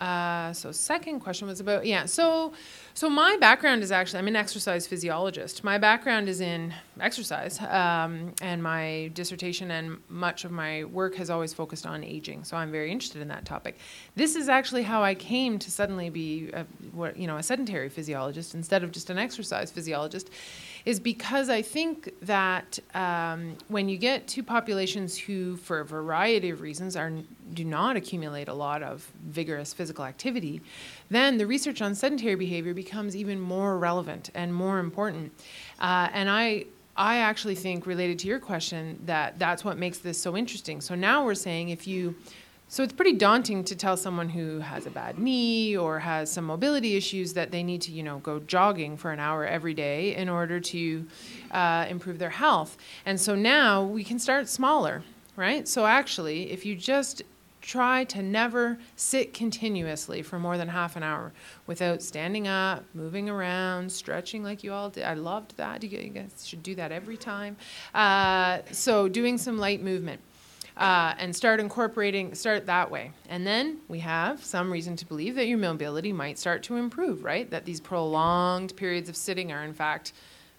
uh, 0.00 0.52
so 0.52 0.72
second 0.72 1.20
question 1.20 1.46
was 1.48 1.60
about 1.60 1.86
yeah. 1.86 2.04
So 2.04 2.52
so 2.96 3.10
my 3.10 3.36
background 3.40 3.82
is 3.82 3.90
actually 3.90 4.20
I'm 4.20 4.28
an 4.28 4.36
exercise 4.36 4.86
physiologist. 4.86 5.64
My 5.64 5.78
background 5.78 6.28
is 6.28 6.40
in 6.40 6.72
exercise, 7.00 7.60
um, 7.60 8.32
and 8.40 8.62
my 8.62 9.10
dissertation 9.14 9.72
and 9.72 9.98
much 10.08 10.44
of 10.44 10.52
my 10.52 10.84
work 10.84 11.16
has 11.16 11.28
always 11.28 11.52
focused 11.52 11.86
on 11.86 12.04
aging. 12.04 12.44
So 12.44 12.56
I'm 12.56 12.70
very 12.70 12.92
interested 12.92 13.20
in 13.20 13.26
that 13.28 13.44
topic. 13.44 13.78
This 14.14 14.36
is 14.36 14.48
actually 14.48 14.84
how 14.84 15.02
I 15.02 15.16
came 15.16 15.58
to 15.58 15.72
suddenly 15.72 16.08
be 16.08 16.50
a, 16.52 16.64
you 17.16 17.26
know 17.26 17.36
a 17.36 17.42
sedentary 17.42 17.88
physiologist 17.88 18.54
instead 18.54 18.84
of 18.84 18.92
just 18.92 19.10
an 19.10 19.18
exercise 19.18 19.72
physiologist 19.72 20.30
is 20.84 21.00
because 21.00 21.48
I 21.48 21.62
think 21.62 22.12
that 22.22 22.78
um, 22.94 23.56
when 23.68 23.88
you 23.88 23.96
get 23.96 24.28
to 24.28 24.42
populations 24.42 25.16
who, 25.16 25.56
for 25.56 25.80
a 25.80 25.84
variety 25.84 26.50
of 26.50 26.60
reasons, 26.60 26.94
are 26.94 27.10
do 27.52 27.64
not 27.64 27.96
accumulate 27.96 28.48
a 28.48 28.54
lot 28.54 28.82
of 28.82 29.10
vigorous 29.26 29.74
physical 29.74 30.04
activity, 30.04 30.60
then 31.10 31.38
the 31.38 31.46
research 31.46 31.82
on 31.82 31.94
sedentary 31.94 32.34
behavior 32.34 32.74
becomes 32.84 33.14
even 33.22 33.38
more 33.40 33.72
relevant 33.88 34.24
and 34.34 34.48
more 34.64 34.78
important. 34.78 35.26
Uh, 35.80 36.08
and 36.18 36.28
I 36.44 36.66
I 36.96 37.16
actually 37.30 37.56
think, 37.56 37.86
related 37.86 38.16
to 38.20 38.26
your 38.28 38.38
question, 38.38 38.82
that 39.06 39.28
that's 39.38 39.64
what 39.64 39.76
makes 39.76 39.98
this 39.98 40.16
so 40.26 40.36
interesting. 40.36 40.80
So 40.80 40.94
now 40.94 41.24
we're 41.26 41.42
saying 41.48 41.70
if 41.70 41.88
you, 41.88 42.14
so 42.68 42.82
it's 42.84 42.92
pretty 42.92 43.14
daunting 43.14 43.64
to 43.64 43.74
tell 43.74 43.96
someone 43.96 44.28
who 44.28 44.60
has 44.60 44.86
a 44.86 44.90
bad 44.90 45.18
knee 45.18 45.76
or 45.76 45.98
has 45.98 46.30
some 46.30 46.44
mobility 46.44 46.96
issues 46.96 47.32
that 47.32 47.50
they 47.50 47.62
need 47.62 47.82
to, 47.82 47.90
you 47.90 48.04
know, 48.04 48.18
go 48.18 48.38
jogging 48.46 48.96
for 48.96 49.10
an 49.10 49.18
hour 49.18 49.44
every 49.44 49.74
day 49.74 50.14
in 50.14 50.28
order 50.28 50.60
to 50.60 51.04
uh, 51.50 51.86
improve 51.90 52.18
their 52.18 52.30
health. 52.30 52.76
And 53.06 53.18
so 53.20 53.34
now 53.34 53.82
we 53.82 54.04
can 54.04 54.18
start 54.18 54.48
smaller, 54.48 55.02
right? 55.36 55.66
So 55.66 55.86
actually, 55.86 56.52
if 56.52 56.64
you 56.64 56.76
just 56.76 57.22
try 57.64 58.04
to 58.04 58.20
never 58.20 58.78
sit 58.94 59.32
continuously 59.32 60.20
for 60.20 60.38
more 60.38 60.58
than 60.58 60.68
half 60.68 60.96
an 60.96 61.02
hour 61.02 61.32
without 61.66 62.02
standing 62.02 62.46
up, 62.46 62.84
moving 62.92 63.30
around, 63.30 63.90
stretching 63.90 64.44
like 64.44 64.62
you 64.62 64.70
all 64.70 64.90
did. 64.90 65.02
I 65.02 65.14
loved 65.14 65.56
that. 65.56 65.82
You 65.82 66.10
guys 66.10 66.46
should 66.46 66.62
do 66.62 66.74
that 66.74 66.92
every 66.92 67.16
time. 67.16 67.56
Uh, 67.94 68.58
so, 68.70 69.08
doing 69.08 69.38
some 69.38 69.56
light 69.56 69.82
movement. 69.82 70.20
Uh, 70.76 71.14
and 71.18 71.34
start 71.34 71.60
incorporating, 71.60 72.34
start 72.34 72.66
that 72.66 72.90
way. 72.90 73.12
And 73.28 73.46
then 73.46 73.78
we 73.86 74.00
have 74.00 74.44
some 74.44 74.72
reason 74.72 74.96
to 74.96 75.06
believe 75.06 75.36
that 75.36 75.46
your 75.46 75.56
mobility 75.56 76.12
might 76.12 76.36
start 76.36 76.64
to 76.64 76.74
improve, 76.74 77.22
right? 77.22 77.48
That 77.48 77.64
these 77.64 77.80
prolonged 77.80 78.74
periods 78.74 79.08
of 79.08 79.14
sitting 79.14 79.52
are, 79.52 79.62
in 79.62 79.72
fact, 79.72 80.12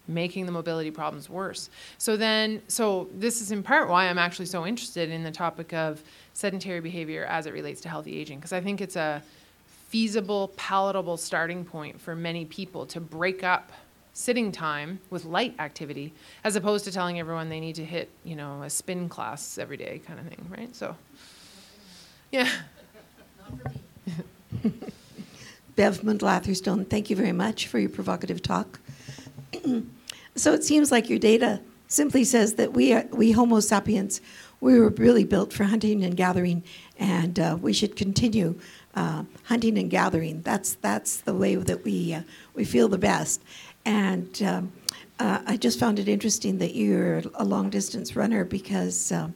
making 0.08 0.46
the 0.46 0.52
mobility 0.52 0.90
problems 0.90 1.28
worse. 1.28 1.70
So 1.98 2.16
then, 2.16 2.62
so 2.68 3.08
this 3.14 3.40
is 3.40 3.50
in 3.50 3.62
part 3.62 3.88
why 3.88 4.06
I'm 4.08 4.18
actually 4.18 4.46
so 4.46 4.66
interested 4.66 5.10
in 5.10 5.22
the 5.22 5.30
topic 5.30 5.72
of 5.72 6.02
sedentary 6.34 6.80
behavior 6.80 7.24
as 7.24 7.46
it 7.46 7.52
relates 7.52 7.80
to 7.82 7.88
healthy 7.88 8.18
aging, 8.18 8.38
because 8.38 8.52
I 8.52 8.60
think 8.60 8.80
it's 8.80 8.96
a 8.96 9.22
feasible, 9.88 10.52
palatable 10.56 11.16
starting 11.16 11.64
point 11.64 12.00
for 12.00 12.14
many 12.14 12.44
people 12.44 12.86
to 12.86 13.00
break 13.00 13.44
up 13.44 13.72
sitting 14.12 14.50
time 14.50 14.98
with 15.10 15.24
light 15.24 15.54
activity, 15.58 16.12
as 16.42 16.56
opposed 16.56 16.84
to 16.86 16.92
telling 16.92 17.20
everyone 17.20 17.48
they 17.48 17.60
need 17.60 17.74
to 17.74 17.84
hit, 17.84 18.08
you 18.24 18.34
know, 18.34 18.62
a 18.62 18.70
spin 18.70 19.08
class 19.08 19.58
every 19.58 19.76
day 19.76 20.00
kind 20.06 20.18
of 20.18 20.26
thing, 20.26 20.46
right? 20.50 20.74
So, 20.74 20.96
yeah. 22.32 22.50
Bev 25.76 26.00
Mundlatherstone, 26.00 26.88
thank 26.88 27.10
you 27.10 27.16
very 27.16 27.32
much 27.32 27.66
for 27.66 27.78
your 27.78 27.90
provocative 27.90 28.40
talk. 28.40 28.80
so 30.36 30.52
it 30.52 30.64
seems 30.64 30.92
like 30.92 31.08
your 31.10 31.18
data 31.18 31.60
simply 31.88 32.24
says 32.24 32.54
that 32.54 32.72
we, 32.72 32.92
are, 32.92 33.04
we 33.12 33.32
Homo 33.32 33.60
sapiens, 33.60 34.20
we 34.60 34.78
were 34.78 34.90
really 34.90 35.24
built 35.24 35.52
for 35.52 35.64
hunting 35.64 36.04
and 36.04 36.16
gathering, 36.16 36.62
and 36.98 37.38
uh, 37.38 37.58
we 37.60 37.72
should 37.72 37.96
continue 37.96 38.58
uh, 38.94 39.24
hunting 39.44 39.78
and 39.78 39.90
gathering. 39.90 40.42
That's, 40.42 40.74
that's 40.74 41.18
the 41.18 41.34
way 41.34 41.54
that 41.56 41.84
we, 41.84 42.14
uh, 42.14 42.22
we 42.54 42.64
feel 42.64 42.88
the 42.88 42.98
best. 42.98 43.42
And 43.84 44.42
um, 44.42 44.72
uh, 45.18 45.40
I 45.46 45.56
just 45.56 45.78
found 45.78 45.98
it 45.98 46.08
interesting 46.08 46.58
that 46.58 46.74
you're 46.74 47.22
a 47.34 47.44
long 47.44 47.70
distance 47.70 48.16
runner 48.16 48.44
because 48.44 49.12
um, 49.12 49.34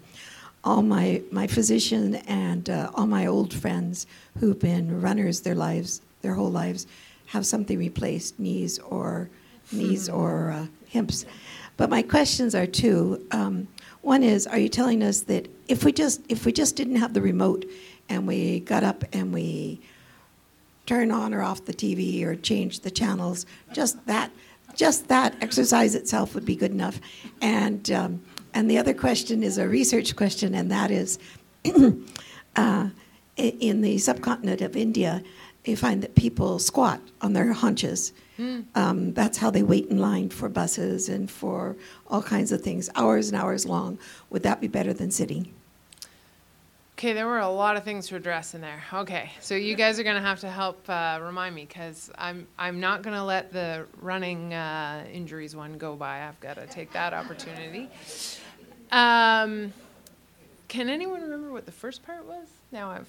all 0.64 0.82
my, 0.82 1.22
my 1.30 1.46
physician 1.46 2.16
and 2.26 2.68
uh, 2.68 2.90
all 2.94 3.06
my 3.06 3.26
old 3.26 3.54
friends 3.54 4.06
who've 4.38 4.58
been 4.58 5.00
runners 5.00 5.40
their 5.40 5.54
lives, 5.54 6.02
their 6.22 6.34
whole 6.34 6.50
lives, 6.50 6.86
have 7.26 7.46
something 7.46 7.78
replaced, 7.78 8.38
knees 8.38 8.78
or 8.80 9.30
knees 9.72 10.08
or 10.08 10.50
uh, 10.50 10.66
hips. 10.86 11.24
But 11.76 11.90
my 11.90 12.02
questions 12.02 12.54
are 12.54 12.66
two. 12.66 13.26
Um, 13.30 13.68
one 14.02 14.22
is, 14.22 14.46
are 14.46 14.58
you 14.58 14.68
telling 14.68 15.02
us 15.02 15.22
that 15.22 15.48
if 15.68 15.84
we 15.84 15.92
just 15.92 16.20
if 16.28 16.44
we 16.44 16.52
just 16.52 16.76
didn't 16.76 16.96
have 16.96 17.14
the 17.14 17.22
remote 17.22 17.64
and 18.08 18.26
we 18.26 18.60
got 18.60 18.82
up 18.82 19.04
and 19.12 19.32
we 19.32 19.80
turn 20.86 21.10
on 21.10 21.32
or 21.32 21.42
off 21.42 21.64
the 21.64 21.72
TV 21.72 22.24
or 22.24 22.34
change 22.34 22.80
the 22.80 22.90
channels, 22.90 23.46
just 23.72 24.04
that 24.06 24.30
just 24.74 25.08
that 25.08 25.34
exercise 25.40 25.94
itself 25.94 26.34
would 26.34 26.44
be 26.44 26.56
good 26.56 26.70
enough. 26.70 27.00
And 27.40 27.90
um, 27.90 28.22
and 28.54 28.70
the 28.70 28.78
other 28.78 28.94
question 28.94 29.42
is 29.42 29.58
a 29.58 29.68
research 29.68 30.16
question, 30.16 30.54
and 30.54 30.70
that 30.70 30.90
is, 30.90 31.18
uh, 32.56 32.88
in 33.36 33.80
the 33.80 33.98
subcontinent 33.98 34.60
of 34.60 34.76
India, 34.76 35.22
you 35.64 35.76
find 35.76 36.02
that 36.02 36.14
people 36.14 36.58
squat 36.58 37.00
on 37.20 37.32
their 37.32 37.52
haunches. 37.52 38.12
Mm. 38.38 38.64
Um, 38.74 39.12
that's 39.12 39.38
how 39.38 39.50
they 39.50 39.62
wait 39.62 39.88
in 39.88 39.98
line 39.98 40.30
for 40.30 40.48
buses 40.48 41.08
and 41.08 41.30
for 41.30 41.76
all 42.08 42.22
kinds 42.22 42.52
of 42.52 42.62
things, 42.62 42.88
hours 42.96 43.28
and 43.28 43.40
hours 43.40 43.66
long. 43.66 43.98
Would 44.30 44.42
that 44.44 44.60
be 44.60 44.68
better 44.68 44.92
than 44.92 45.10
sitting? 45.10 45.52
Okay, 47.00 47.14
there 47.14 47.26
were 47.26 47.38
a 47.38 47.48
lot 47.48 47.78
of 47.78 47.84
things 47.84 48.08
to 48.08 48.16
address 48.16 48.54
in 48.54 48.60
there. 48.60 48.82
Okay, 48.92 49.30
so 49.40 49.54
you 49.54 49.74
guys 49.74 49.98
are 49.98 50.02
going 50.02 50.16
to 50.16 50.22
have 50.22 50.40
to 50.40 50.50
help 50.50 50.86
uh, 50.88 51.18
remind 51.22 51.54
me 51.54 51.64
because 51.64 52.10
I'm 52.18 52.46
I'm 52.58 52.78
not 52.78 53.02
going 53.02 53.16
to 53.16 53.24
let 53.24 53.54
the 53.54 53.86
running 54.02 54.52
uh, 54.52 55.04
injuries 55.10 55.56
one 55.56 55.78
go 55.78 55.96
by. 55.96 56.28
I've 56.28 56.38
got 56.40 56.56
to 56.56 56.66
take 56.66 56.92
that 56.92 57.14
opportunity. 57.14 57.88
Um, 58.92 59.72
can 60.68 60.90
anyone 60.90 61.22
remember 61.22 61.52
what 61.52 61.64
the 61.64 61.72
first 61.72 62.02
part 62.02 62.26
was? 62.26 62.46
Now 62.70 62.90
I've 62.90 63.08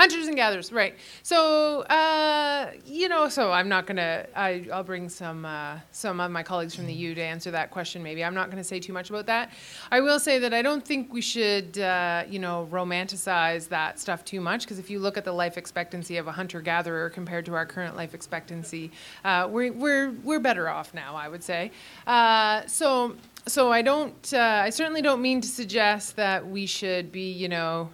Hunters 0.00 0.28
and 0.28 0.36
gatherers, 0.36 0.72
right. 0.72 0.94
So, 1.22 1.82
uh, 1.82 2.70
you 2.86 3.10
know, 3.10 3.28
so 3.28 3.52
I'm 3.52 3.68
not 3.68 3.86
going 3.86 3.98
to, 3.98 4.26
I'll 4.34 4.82
bring 4.82 5.10
some, 5.10 5.44
uh, 5.44 5.78
some 5.92 6.20
of 6.20 6.30
my 6.30 6.42
colleagues 6.42 6.74
from 6.74 6.86
the 6.86 6.94
U 6.94 7.14
to 7.14 7.20
answer 7.20 7.50
that 7.50 7.70
question 7.70 8.02
maybe. 8.02 8.24
I'm 8.24 8.32
not 8.32 8.50
to 8.50 8.64
say 8.64 8.80
too 8.80 8.94
much 8.94 9.10
about 9.10 9.26
that. 9.26 9.52
I 9.90 10.00
will 10.00 10.18
say 10.18 10.38
that 10.38 10.54
I 10.54 10.62
don't 10.62 10.82
think 10.82 11.12
we 11.12 11.20
should, 11.20 11.78
uh, 11.78 12.24
you 12.26 12.38
know, 12.38 12.66
romanticize 12.70 13.68
that 13.68 14.00
stuff 14.00 14.24
too 14.24 14.40
much 14.40 14.62
because 14.62 14.78
if 14.78 14.88
you 14.88 15.00
look 15.00 15.18
at 15.18 15.26
the 15.26 15.32
life 15.32 15.58
expectancy 15.58 16.16
of 16.16 16.26
a 16.26 16.32
hunter 16.32 16.62
gatherer 16.62 17.10
compared 17.10 17.44
to 17.44 17.52
our 17.52 17.66
current 17.66 17.94
life 17.94 18.14
expectancy, 18.14 18.90
uh, 19.26 19.46
we're, 19.50 19.70
we're, 19.70 20.12
we're 20.24 20.40
better 20.40 20.70
off 20.70 20.94
now, 20.94 21.14
I 21.14 21.28
would 21.28 21.42
say. 21.42 21.72
Uh, 22.06 22.66
so, 22.66 23.16
so 23.46 23.70
I 23.70 23.82
don't, 23.82 24.32
uh, 24.32 24.62
I 24.64 24.70
certainly 24.70 25.02
don't 25.02 25.20
mean 25.20 25.42
to 25.42 25.48
suggest 25.48 26.16
that 26.16 26.48
we 26.48 26.64
should 26.64 27.12
be, 27.12 27.30
you 27.32 27.50
know, 27.50 27.90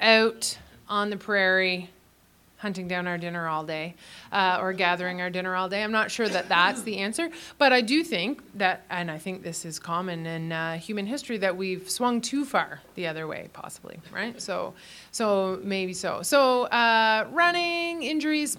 out 0.00 0.58
on 0.88 1.10
the 1.10 1.16
prairie 1.16 1.90
hunting 2.58 2.88
down 2.88 3.06
our 3.06 3.18
dinner 3.18 3.48
all 3.48 3.64
day 3.64 3.94
uh, 4.32 4.58
or 4.60 4.72
gathering 4.72 5.20
our 5.20 5.28
dinner 5.30 5.54
all 5.54 5.68
day. 5.68 5.82
I'm 5.82 5.92
not 5.92 6.10
sure 6.10 6.28
that 6.28 6.48
that's 6.48 6.82
the 6.82 6.98
answer, 6.98 7.30
but 7.58 7.72
I 7.72 7.80
do 7.82 8.02
think 8.02 8.42
that, 8.54 8.84
and 8.88 9.10
I 9.10 9.18
think 9.18 9.42
this 9.42 9.64
is 9.64 9.78
common 9.78 10.26
in 10.26 10.52
uh, 10.52 10.78
human 10.78 11.06
history, 11.06 11.36
that 11.38 11.56
we've 11.56 11.88
swung 11.90 12.20
too 12.20 12.44
far 12.44 12.80
the 12.94 13.06
other 13.06 13.26
way, 13.26 13.50
possibly, 13.52 13.98
right? 14.12 14.40
So, 14.40 14.72
so 15.12 15.60
maybe 15.62 15.92
so. 15.92 16.22
So, 16.22 16.64
uh, 16.64 17.26
running 17.30 18.02
injuries. 18.02 18.56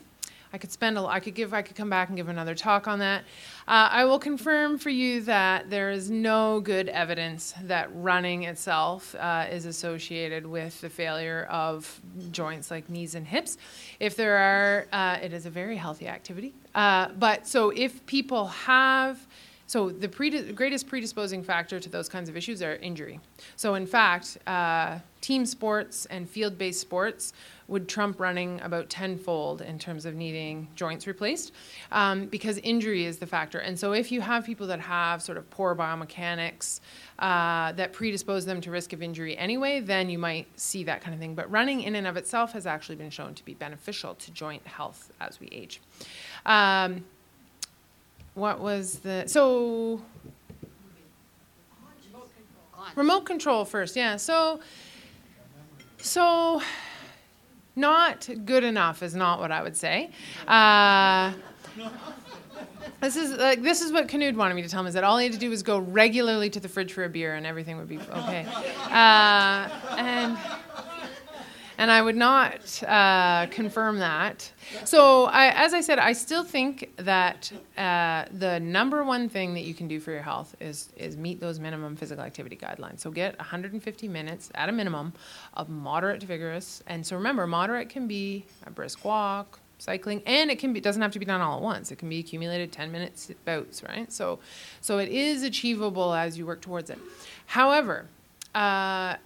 I 0.53 0.57
could 0.57 0.71
spend 0.71 0.97
a, 0.97 1.05
I 1.05 1.19
could 1.19 1.35
give, 1.35 1.53
I 1.53 1.61
could 1.61 1.75
come 1.75 1.89
back 1.89 2.07
and 2.09 2.17
give 2.17 2.29
another 2.29 2.55
talk 2.55 2.87
on 2.87 2.99
that. 2.99 3.23
Uh, 3.67 3.89
I 3.91 4.05
will 4.05 4.19
confirm 4.19 4.77
for 4.77 4.89
you 4.89 5.21
that 5.21 5.69
there 5.69 5.91
is 5.91 6.09
no 6.09 6.61
good 6.61 6.87
evidence 6.89 7.53
that 7.63 7.89
running 7.93 8.43
itself 8.43 9.13
uh, 9.15 9.45
is 9.51 9.65
associated 9.65 10.45
with 10.45 10.79
the 10.81 10.89
failure 10.89 11.47
of 11.49 12.01
joints 12.31 12.71
like 12.71 12.89
knees 12.89 13.15
and 13.15 13.27
hips. 13.27 13.57
If 13.99 14.15
there 14.15 14.37
are, 14.37 14.87
uh, 14.93 15.19
it 15.21 15.33
is 15.33 15.45
a 15.45 15.49
very 15.49 15.75
healthy 15.75 16.07
activity. 16.07 16.53
Uh, 16.73 17.09
but 17.09 17.45
so 17.45 17.71
if 17.71 18.05
people 18.05 18.47
have, 18.47 19.27
so 19.65 19.89
the 19.89 20.07
greatest 20.07 20.87
predisposing 20.87 21.43
factor 21.43 21.77
to 21.77 21.89
those 21.89 22.07
kinds 22.07 22.29
of 22.29 22.37
issues 22.37 22.61
are 22.61 22.75
injury. 22.75 23.19
So 23.57 23.75
in 23.75 23.85
fact, 23.85 24.37
uh, 24.47 24.99
team 25.19 25.45
sports 25.45 26.05
and 26.05 26.29
field-based 26.29 26.79
sports 26.79 27.33
would 27.67 27.87
trump 27.87 28.19
running 28.19 28.61
about 28.61 28.89
tenfold 28.89 29.61
in 29.61 29.77
terms 29.77 30.05
of 30.05 30.15
needing 30.15 30.67
joints 30.75 31.05
replaced 31.05 31.51
um, 31.91 32.25
because 32.27 32.57
injury 32.59 33.05
is 33.05 33.17
the 33.17 33.27
factor. 33.27 33.59
And 33.59 33.77
so, 33.77 33.91
if 33.91 34.11
you 34.11 34.21
have 34.21 34.45
people 34.45 34.67
that 34.67 34.79
have 34.79 35.21
sort 35.21 35.37
of 35.37 35.49
poor 35.49 35.75
biomechanics 35.75 36.79
uh, 37.19 37.73
that 37.73 37.93
predispose 37.93 38.45
them 38.45 38.61
to 38.61 38.71
risk 38.71 38.93
of 38.93 39.01
injury 39.01 39.37
anyway, 39.37 39.79
then 39.79 40.09
you 40.09 40.17
might 40.17 40.47
see 40.59 40.83
that 40.85 41.01
kind 41.01 41.13
of 41.13 41.19
thing. 41.19 41.35
But 41.35 41.49
running 41.51 41.81
in 41.81 41.95
and 41.95 42.07
of 42.07 42.15
itself 42.17 42.53
has 42.53 42.65
actually 42.65 42.95
been 42.95 43.09
shown 43.09 43.33
to 43.35 43.43
be 43.43 43.53
beneficial 43.53 44.15
to 44.15 44.31
joint 44.31 44.65
health 44.65 45.11
as 45.19 45.39
we 45.39 45.49
age. 45.51 45.81
Um, 46.45 47.03
what 48.37 48.59
was 48.59 48.99
the 48.99 49.23
so 49.25 49.99
remote 52.95 53.25
control 53.25 53.65
first 53.65 53.95
yeah 53.95 54.15
so 54.15 54.59
so 55.97 56.61
not 57.77 58.27
good 58.45 58.63
enough 58.63 59.03
is 59.03 59.15
not 59.15 59.39
what 59.39 59.51
I 59.51 59.61
would 59.61 59.77
say. 59.77 60.09
Uh, 60.47 61.33
this 63.01 63.15
is 63.15 63.37
like 63.37 63.61
this 63.61 63.81
is 63.81 63.91
what 63.91 64.07
Canood 64.07 64.35
wanted 64.35 64.55
me 64.55 64.63
to 64.63 64.69
tell 64.69 64.81
him 64.81 64.87
is 64.87 64.95
that 64.95 65.03
all 65.03 65.17
he 65.17 65.25
had 65.25 65.33
to 65.33 65.39
do 65.39 65.49
was 65.49 65.61
go 65.63 65.77
regularly 65.77 66.49
to 66.49 66.59
the 66.59 66.67
fridge 66.67 66.93
for 66.93 67.03
a 67.03 67.09
beer 67.09 67.35
and 67.35 67.45
everything 67.45 67.77
would 67.77 67.87
be 67.87 67.99
okay. 67.99 68.45
Uh, 68.89 69.69
and 69.97 70.37
and 71.77 71.91
I 71.91 72.01
would 72.01 72.15
not 72.15 72.83
uh, 72.83 73.47
confirm 73.47 73.99
that. 73.99 74.51
So, 74.83 75.25
I, 75.25 75.49
as 75.49 75.73
I 75.73 75.81
said, 75.81 75.99
I 75.99 76.13
still 76.13 76.43
think 76.43 76.91
that 76.97 77.51
uh, 77.77 78.25
the 78.31 78.59
number 78.59 79.03
one 79.03 79.29
thing 79.29 79.53
that 79.53 79.63
you 79.63 79.73
can 79.73 79.87
do 79.87 79.99
for 79.99 80.11
your 80.11 80.21
health 80.21 80.55
is 80.59 80.89
is 80.97 81.15
meet 81.15 81.39
those 81.39 81.59
minimum 81.59 81.95
physical 81.95 82.23
activity 82.23 82.55
guidelines. 82.55 82.99
So, 82.99 83.11
get 83.11 83.37
150 83.37 84.07
minutes 84.07 84.49
at 84.55 84.69
a 84.69 84.71
minimum 84.71 85.13
of 85.53 85.69
moderate 85.69 86.21
to 86.21 86.27
vigorous. 86.27 86.83
And 86.87 87.05
so, 87.05 87.15
remember, 87.15 87.45
moderate 87.47 87.89
can 87.89 88.07
be 88.07 88.45
a 88.65 88.71
brisk 88.71 89.05
walk, 89.05 89.59
cycling, 89.77 90.21
and 90.25 90.49
it 90.49 90.59
can 90.59 90.73
be 90.73 90.79
doesn't 90.79 91.01
have 91.01 91.11
to 91.11 91.19
be 91.19 91.25
done 91.25 91.41
all 91.41 91.57
at 91.57 91.63
once. 91.63 91.91
It 91.91 91.97
can 91.97 92.09
be 92.09 92.19
accumulated 92.19 92.71
10 92.71 92.91
minute 92.91 93.35
bouts, 93.45 93.83
right? 93.83 94.11
So, 94.11 94.39
so 94.81 94.97
it 94.97 95.09
is 95.09 95.43
achievable 95.43 96.13
as 96.13 96.37
you 96.37 96.45
work 96.45 96.61
towards 96.61 96.89
it. 96.89 96.99
However, 97.45 98.07
uh, 98.55 99.17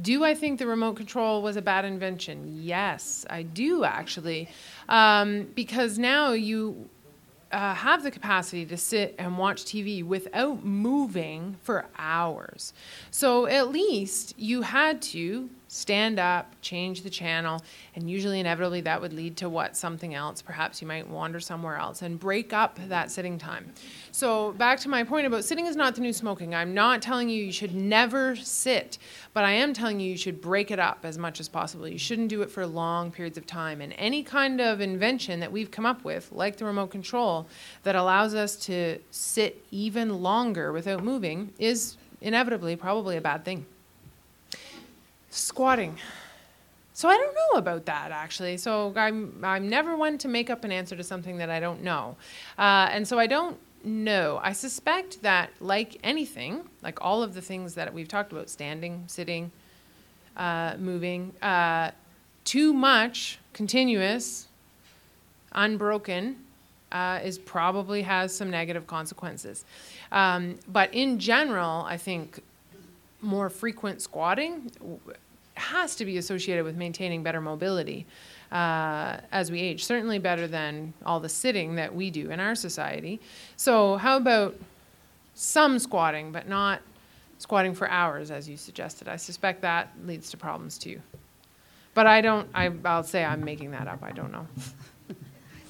do 0.00 0.24
I 0.24 0.34
think 0.34 0.58
the 0.58 0.66
remote 0.66 0.96
control 0.96 1.42
was 1.42 1.56
a 1.56 1.62
bad 1.62 1.84
invention? 1.84 2.58
Yes, 2.62 3.26
I 3.28 3.42
do 3.42 3.84
actually, 3.84 4.48
um, 4.88 5.48
because 5.54 5.98
now 5.98 6.32
you 6.32 6.88
uh, 7.52 7.74
have 7.74 8.02
the 8.02 8.10
capacity 8.10 8.64
to 8.64 8.76
sit 8.76 9.14
and 9.18 9.36
watch 9.36 9.64
TV 9.64 10.02
without 10.02 10.64
moving 10.64 11.56
for 11.62 11.84
hours. 11.98 12.72
So 13.10 13.46
at 13.46 13.68
least 13.68 14.34
you 14.38 14.62
had 14.62 15.02
to 15.02 15.50
stand 15.72 16.18
up, 16.18 16.54
change 16.60 17.00
the 17.00 17.08
channel, 17.08 17.58
and 17.96 18.10
usually 18.10 18.38
inevitably 18.38 18.82
that 18.82 19.00
would 19.00 19.14
lead 19.14 19.38
to 19.38 19.48
what 19.48 19.74
something 19.74 20.12
else. 20.12 20.42
Perhaps 20.42 20.82
you 20.82 20.86
might 20.86 21.08
wander 21.08 21.40
somewhere 21.40 21.76
else 21.76 22.02
and 22.02 22.20
break 22.20 22.52
up 22.52 22.78
that 22.88 23.10
sitting 23.10 23.38
time. 23.38 23.72
So 24.10 24.52
back 24.52 24.80
to 24.80 24.90
my 24.90 25.02
point 25.02 25.26
about 25.26 25.46
sitting 25.46 25.64
is 25.64 25.74
not 25.74 25.94
the 25.94 26.02
new 26.02 26.12
smoking. 26.12 26.54
I'm 26.54 26.74
not 26.74 27.00
telling 27.00 27.30
you 27.30 27.42
you 27.42 27.52
should 27.52 27.74
never 27.74 28.36
sit, 28.36 28.98
but 29.32 29.44
I 29.44 29.52
am 29.52 29.72
telling 29.72 29.98
you 29.98 30.10
you 30.10 30.18
should 30.18 30.42
break 30.42 30.70
it 30.70 30.78
up 30.78 30.98
as 31.04 31.16
much 31.16 31.40
as 31.40 31.48
possible. 31.48 31.88
You 31.88 31.98
shouldn't 31.98 32.28
do 32.28 32.42
it 32.42 32.50
for 32.50 32.66
long 32.66 33.10
periods 33.10 33.38
of 33.38 33.46
time. 33.46 33.80
And 33.80 33.94
any 33.96 34.22
kind 34.22 34.60
of 34.60 34.82
invention 34.82 35.40
that 35.40 35.50
we've 35.50 35.70
come 35.70 35.86
up 35.86 36.04
with, 36.04 36.30
like 36.32 36.58
the 36.58 36.66
remote 36.66 36.90
control, 36.90 37.48
that 37.84 37.96
allows 37.96 38.34
us 38.34 38.56
to 38.56 38.98
sit 39.10 39.64
even 39.70 40.22
longer 40.22 40.70
without 40.70 41.02
moving 41.02 41.54
is 41.58 41.96
inevitably 42.20 42.76
probably 42.76 43.16
a 43.16 43.22
bad 43.22 43.42
thing. 43.42 43.64
Squatting. 45.34 45.96
So 46.92 47.08
I 47.08 47.16
don't 47.16 47.34
know 47.34 47.58
about 47.58 47.86
that 47.86 48.10
actually. 48.10 48.58
So 48.58 48.92
I'm 48.96 49.42
I'm 49.42 49.66
never 49.66 49.96
one 49.96 50.18
to 50.18 50.28
make 50.28 50.50
up 50.50 50.62
an 50.62 50.70
answer 50.70 50.94
to 50.94 51.02
something 51.02 51.38
that 51.38 51.48
I 51.48 51.58
don't 51.58 51.82
know, 51.82 52.16
uh, 52.58 52.88
and 52.92 53.08
so 53.08 53.18
I 53.18 53.26
don't 53.26 53.58
know. 53.82 54.40
I 54.42 54.52
suspect 54.52 55.22
that 55.22 55.48
like 55.58 55.98
anything, 56.04 56.68
like 56.82 57.00
all 57.00 57.22
of 57.22 57.32
the 57.32 57.40
things 57.40 57.74
that 57.76 57.94
we've 57.94 58.08
talked 58.08 58.30
about, 58.30 58.50
standing, 58.50 59.04
sitting, 59.06 59.50
uh, 60.36 60.74
moving, 60.78 61.32
uh, 61.40 61.92
too 62.44 62.74
much 62.74 63.38
continuous, 63.54 64.48
unbroken, 65.52 66.36
uh, 66.92 67.20
is 67.24 67.38
probably 67.38 68.02
has 68.02 68.34
some 68.34 68.50
negative 68.50 68.86
consequences. 68.86 69.64
Um, 70.12 70.58
but 70.68 70.92
in 70.92 71.18
general, 71.18 71.86
I 71.88 71.96
think 71.96 72.42
more 73.22 73.48
frequent 73.48 74.02
squatting 74.02 74.70
has 75.54 75.96
to 75.96 76.04
be 76.04 76.18
associated 76.18 76.64
with 76.64 76.76
maintaining 76.76 77.22
better 77.22 77.40
mobility 77.40 78.06
uh, 78.50 79.18
as 79.30 79.50
we 79.50 79.60
age. 79.60 79.84
Certainly 79.84 80.18
better 80.18 80.46
than 80.46 80.92
all 81.04 81.20
the 81.20 81.28
sitting 81.28 81.76
that 81.76 81.94
we 81.94 82.10
do 82.10 82.30
in 82.30 82.40
our 82.40 82.54
society. 82.54 83.20
So, 83.56 83.96
how 83.96 84.16
about 84.16 84.56
some 85.34 85.78
squatting, 85.78 86.32
but 86.32 86.48
not 86.48 86.82
squatting 87.38 87.74
for 87.74 87.88
hours, 87.88 88.30
as 88.30 88.48
you 88.48 88.56
suggested? 88.56 89.08
I 89.08 89.16
suspect 89.16 89.62
that 89.62 89.90
leads 90.04 90.30
to 90.30 90.36
problems 90.36 90.78
too. 90.78 91.00
But 91.94 92.06
I 92.06 92.20
don't, 92.20 92.48
I, 92.54 92.70
I'll 92.84 93.04
say 93.04 93.24
I'm 93.24 93.44
making 93.44 93.72
that 93.72 93.86
up. 93.86 94.02
I 94.02 94.12
don't 94.12 94.32
know. 94.32 94.46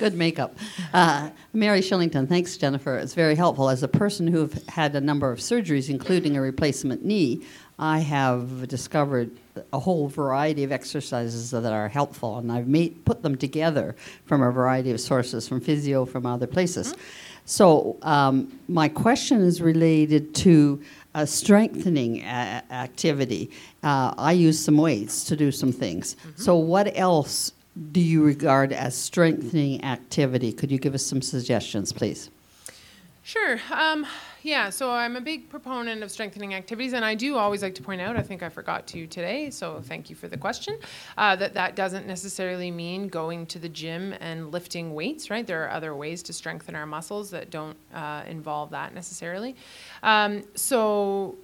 Good 0.02 0.14
makeup. 0.14 0.58
Uh, 0.92 1.30
Mary 1.52 1.78
Shillington, 1.78 2.28
thanks, 2.28 2.56
Jennifer. 2.56 2.98
It's 2.98 3.14
very 3.14 3.36
helpful. 3.36 3.68
As 3.68 3.84
a 3.84 3.88
person 3.88 4.26
who 4.26 4.40
have 4.40 4.66
had 4.66 4.96
a 4.96 5.00
number 5.00 5.30
of 5.30 5.38
surgeries, 5.38 5.88
including 5.88 6.36
a 6.36 6.40
replacement 6.40 7.04
knee, 7.04 7.44
I 7.78 8.00
have 8.00 8.66
discovered 8.66 9.30
a 9.72 9.78
whole 9.78 10.08
variety 10.08 10.64
of 10.64 10.72
exercises 10.72 11.52
that 11.52 11.72
are 11.72 11.86
helpful, 11.86 12.38
and 12.38 12.50
I've 12.50 12.66
made, 12.66 13.04
put 13.04 13.22
them 13.22 13.36
together 13.36 13.94
from 14.26 14.42
a 14.42 14.50
variety 14.50 14.90
of 14.90 15.00
sources, 15.00 15.46
from 15.46 15.60
physio, 15.60 16.04
from 16.04 16.26
other 16.26 16.48
places. 16.48 16.96
So, 17.44 17.96
um, 18.02 18.58
my 18.66 18.88
question 18.88 19.40
is 19.40 19.62
related 19.62 20.34
to 20.36 20.82
a 21.14 21.28
strengthening 21.28 22.22
a- 22.22 22.64
activity. 22.72 23.52
Uh, 23.84 24.14
I 24.18 24.32
use 24.32 24.58
some 24.58 24.78
weights 24.78 25.22
to 25.26 25.36
do 25.36 25.52
some 25.52 25.70
things. 25.70 26.16
So, 26.34 26.56
what 26.56 26.90
else 26.98 27.52
do 27.90 28.00
you 28.00 28.22
regard 28.22 28.72
as 28.72 28.96
strengthening 28.96 29.82
activity? 29.84 30.52
Could 30.52 30.70
you 30.70 30.78
give 30.78 30.94
us 30.94 31.04
some 31.04 31.22
suggestions, 31.22 31.92
please? 31.92 32.30
Sure. 33.24 33.60
Um, 33.70 34.04
yeah, 34.42 34.70
so 34.70 34.90
I'm 34.90 35.14
a 35.14 35.20
big 35.20 35.48
proponent 35.48 36.02
of 36.02 36.10
strengthening 36.10 36.54
activities, 36.54 36.92
and 36.92 37.04
I 37.04 37.14
do 37.14 37.36
always 37.36 37.62
like 37.62 37.76
to 37.76 37.82
point 37.82 38.00
out, 38.00 38.16
I 38.16 38.22
think 38.22 38.42
I 38.42 38.48
forgot 38.48 38.88
to 38.88 39.06
today, 39.06 39.50
so 39.50 39.80
thank 39.84 40.10
you 40.10 40.16
for 40.16 40.26
the 40.26 40.36
question, 40.36 40.76
uh, 41.16 41.36
that 41.36 41.54
that 41.54 41.76
doesn't 41.76 42.06
necessarily 42.06 42.72
mean 42.72 43.06
going 43.06 43.46
to 43.46 43.60
the 43.60 43.68
gym 43.68 44.12
and 44.20 44.50
lifting 44.50 44.92
weights, 44.92 45.30
right? 45.30 45.46
There 45.46 45.64
are 45.64 45.70
other 45.70 45.94
ways 45.94 46.24
to 46.24 46.32
strengthen 46.32 46.74
our 46.74 46.86
muscles 46.86 47.30
that 47.30 47.50
don't 47.50 47.76
uh, 47.94 48.24
involve 48.26 48.70
that 48.70 48.92
necessarily. 48.92 49.54
Um, 50.02 50.42
so, 50.56 51.36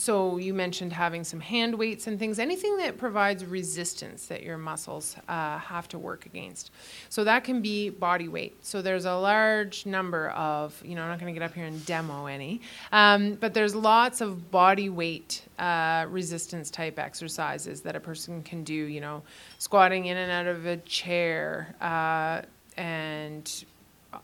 so 0.00 0.38
you 0.38 0.54
mentioned 0.54 0.92
having 0.92 1.24
some 1.24 1.40
hand 1.40 1.74
weights 1.74 2.06
and 2.06 2.18
things, 2.18 2.38
anything 2.38 2.78
that 2.78 2.96
provides 2.96 3.44
resistance 3.44 4.26
that 4.26 4.42
your 4.42 4.56
muscles 4.56 5.16
uh, 5.28 5.58
have 5.58 5.88
to 5.88 5.98
work 5.98 6.26
against. 6.26 6.70
So 7.10 7.24
that 7.24 7.44
can 7.44 7.60
be 7.60 7.90
body 7.90 8.28
weight. 8.28 8.64
So 8.64 8.80
there's 8.80 9.04
a 9.04 9.14
large 9.14 9.84
number 9.84 10.30
of, 10.30 10.80
you 10.84 10.94
know, 10.94 11.02
I'm 11.02 11.08
not 11.08 11.20
going 11.20 11.32
to 11.32 11.38
get 11.38 11.44
up 11.44 11.54
here 11.54 11.66
and 11.66 11.84
demo 11.84 12.26
any, 12.26 12.62
um, 12.92 13.34
but 13.34 13.52
there's 13.52 13.74
lots 13.74 14.20
of 14.20 14.50
body 14.50 14.88
weight 14.88 15.42
uh, 15.58 16.06
resistance 16.08 16.70
type 16.70 16.98
exercises 16.98 17.82
that 17.82 17.94
a 17.94 18.00
person 18.00 18.42
can 18.42 18.64
do. 18.64 18.74
You 18.74 19.00
know, 19.00 19.22
squatting 19.58 20.06
in 20.06 20.16
and 20.16 20.32
out 20.32 20.46
of 20.46 20.66
a 20.66 20.78
chair 20.78 21.74
uh, 21.80 22.42
and 22.76 23.64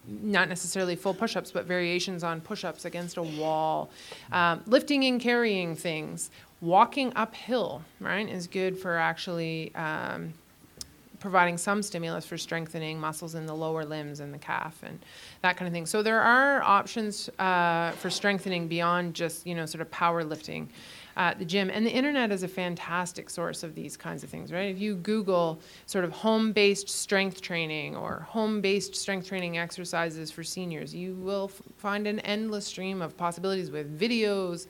not 0.06 0.48
necessarily 0.48 0.96
full 0.96 1.14
push-ups, 1.14 1.50
but 1.50 1.64
variations 1.66 2.24
on 2.24 2.40
push-ups 2.40 2.84
against 2.84 3.16
a 3.16 3.22
wall, 3.22 3.90
um, 4.32 4.62
lifting 4.66 5.04
and 5.04 5.20
carrying 5.20 5.76
things, 5.76 6.30
walking 6.60 7.12
uphill, 7.14 7.82
right, 8.00 8.28
is 8.28 8.46
good 8.46 8.78
for 8.78 8.96
actually 8.96 9.74
um, 9.74 10.34
providing 11.26 11.58
some 11.58 11.82
stimulus 11.82 12.24
for 12.24 12.38
strengthening 12.38 13.00
muscles 13.00 13.34
in 13.34 13.46
the 13.46 13.54
lower 13.54 13.84
limbs 13.84 14.20
and 14.20 14.32
the 14.32 14.38
calf 14.38 14.78
and 14.84 14.96
that 15.42 15.56
kind 15.56 15.66
of 15.66 15.72
thing. 15.72 15.84
So 15.84 16.00
there 16.00 16.20
are 16.20 16.62
options 16.62 17.28
uh, 17.40 17.90
for 17.90 18.10
strengthening 18.10 18.68
beyond 18.68 19.14
just 19.14 19.44
you 19.44 19.56
know 19.56 19.66
sort 19.66 19.82
of 19.82 19.90
powerlifting 19.90 20.68
at 21.16 21.40
the 21.40 21.44
gym. 21.44 21.68
And 21.68 21.84
the 21.84 21.90
internet 21.90 22.30
is 22.30 22.44
a 22.44 22.48
fantastic 22.48 23.28
source 23.28 23.64
of 23.64 23.74
these 23.74 23.96
kinds 23.96 24.22
of 24.22 24.30
things, 24.30 24.52
right? 24.52 24.70
If 24.70 24.78
you 24.78 24.94
Google 24.94 25.58
sort 25.86 26.04
of 26.04 26.12
home 26.12 26.52
based 26.52 26.88
strength 26.88 27.40
training 27.40 27.96
or 27.96 28.20
home 28.28 28.60
based 28.60 28.94
strength 28.94 29.26
training 29.26 29.58
exercises 29.58 30.30
for 30.30 30.44
seniors, 30.44 30.94
you 30.94 31.14
will 31.14 31.50
f- 31.52 31.60
find 31.76 32.06
an 32.06 32.20
endless 32.20 32.66
stream 32.66 33.02
of 33.02 33.16
possibilities 33.16 33.72
with 33.72 33.98
videos 33.98 34.68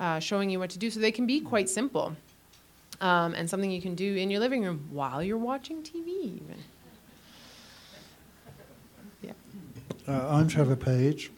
uh, 0.00 0.18
showing 0.20 0.48
you 0.48 0.58
what 0.58 0.70
to 0.70 0.78
do. 0.78 0.88
So 0.90 1.00
they 1.00 1.12
can 1.12 1.26
be 1.26 1.40
quite 1.40 1.68
simple 1.68 2.16
um, 3.00 3.34
and 3.34 3.48
something 3.48 3.70
you 3.70 3.82
can 3.82 3.94
do 3.94 4.16
in 4.16 4.30
your 4.30 4.40
living 4.40 4.64
room 4.64 4.88
while 4.90 5.22
you're 5.22 5.38
watching 5.38 5.82
TV, 5.82 6.08
even. 6.08 6.56
Yeah. 9.22 9.32
Uh, 10.06 10.28
I'm 10.28 10.48
Trevor 10.48 10.76
Page. 10.76 11.30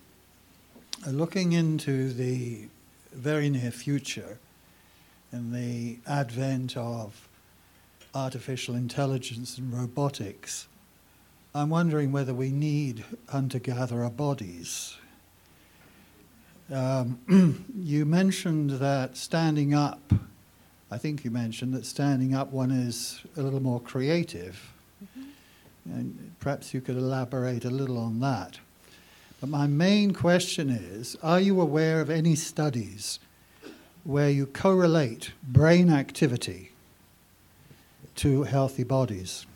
Uh, 1.06 1.10
looking 1.10 1.52
into 1.52 2.12
the 2.12 2.68
very 3.12 3.50
near 3.50 3.70
future 3.70 4.38
and 5.32 5.54
the 5.54 5.98
advent 6.06 6.76
of 6.76 7.28
artificial 8.14 8.74
intelligence 8.74 9.58
and 9.58 9.72
robotics, 9.72 10.66
I'm 11.54 11.70
wondering 11.70 12.12
whether 12.12 12.34
we 12.34 12.50
need 12.50 13.04
hunter 13.28 13.58
gatherer 13.58 14.10
bodies. 14.10 14.96
Um, 16.72 17.64
you 17.76 18.04
mentioned 18.04 18.70
that 18.70 19.16
standing 19.16 19.74
up, 19.74 20.12
I 20.90 20.98
think 20.98 21.24
you 21.24 21.30
mentioned 21.30 21.72
that 21.74 21.86
standing 21.86 22.34
up 22.34 22.50
one 22.52 22.70
is 22.70 23.20
a 23.36 23.42
little 23.42 23.62
more 23.62 23.80
creative. 23.80 24.72
Mm-hmm. 25.04 25.92
And 25.92 26.34
perhaps 26.40 26.74
you 26.74 26.80
could 26.80 26.96
elaborate 26.96 27.64
a 27.64 27.70
little 27.70 27.96
on 27.96 28.20
that. 28.20 28.58
But 29.40 29.50
my 29.50 29.66
main 29.66 30.12
question 30.12 30.68
is 30.68 31.16
Are 31.22 31.40
you 31.40 31.60
aware 31.60 32.00
of 32.00 32.10
any 32.10 32.34
studies 32.34 33.20
where 34.04 34.30
you 34.30 34.46
correlate 34.46 35.32
brain 35.42 35.90
activity 35.90 36.72
to 38.16 38.42
healthy 38.42 38.84
bodies? 38.84 39.46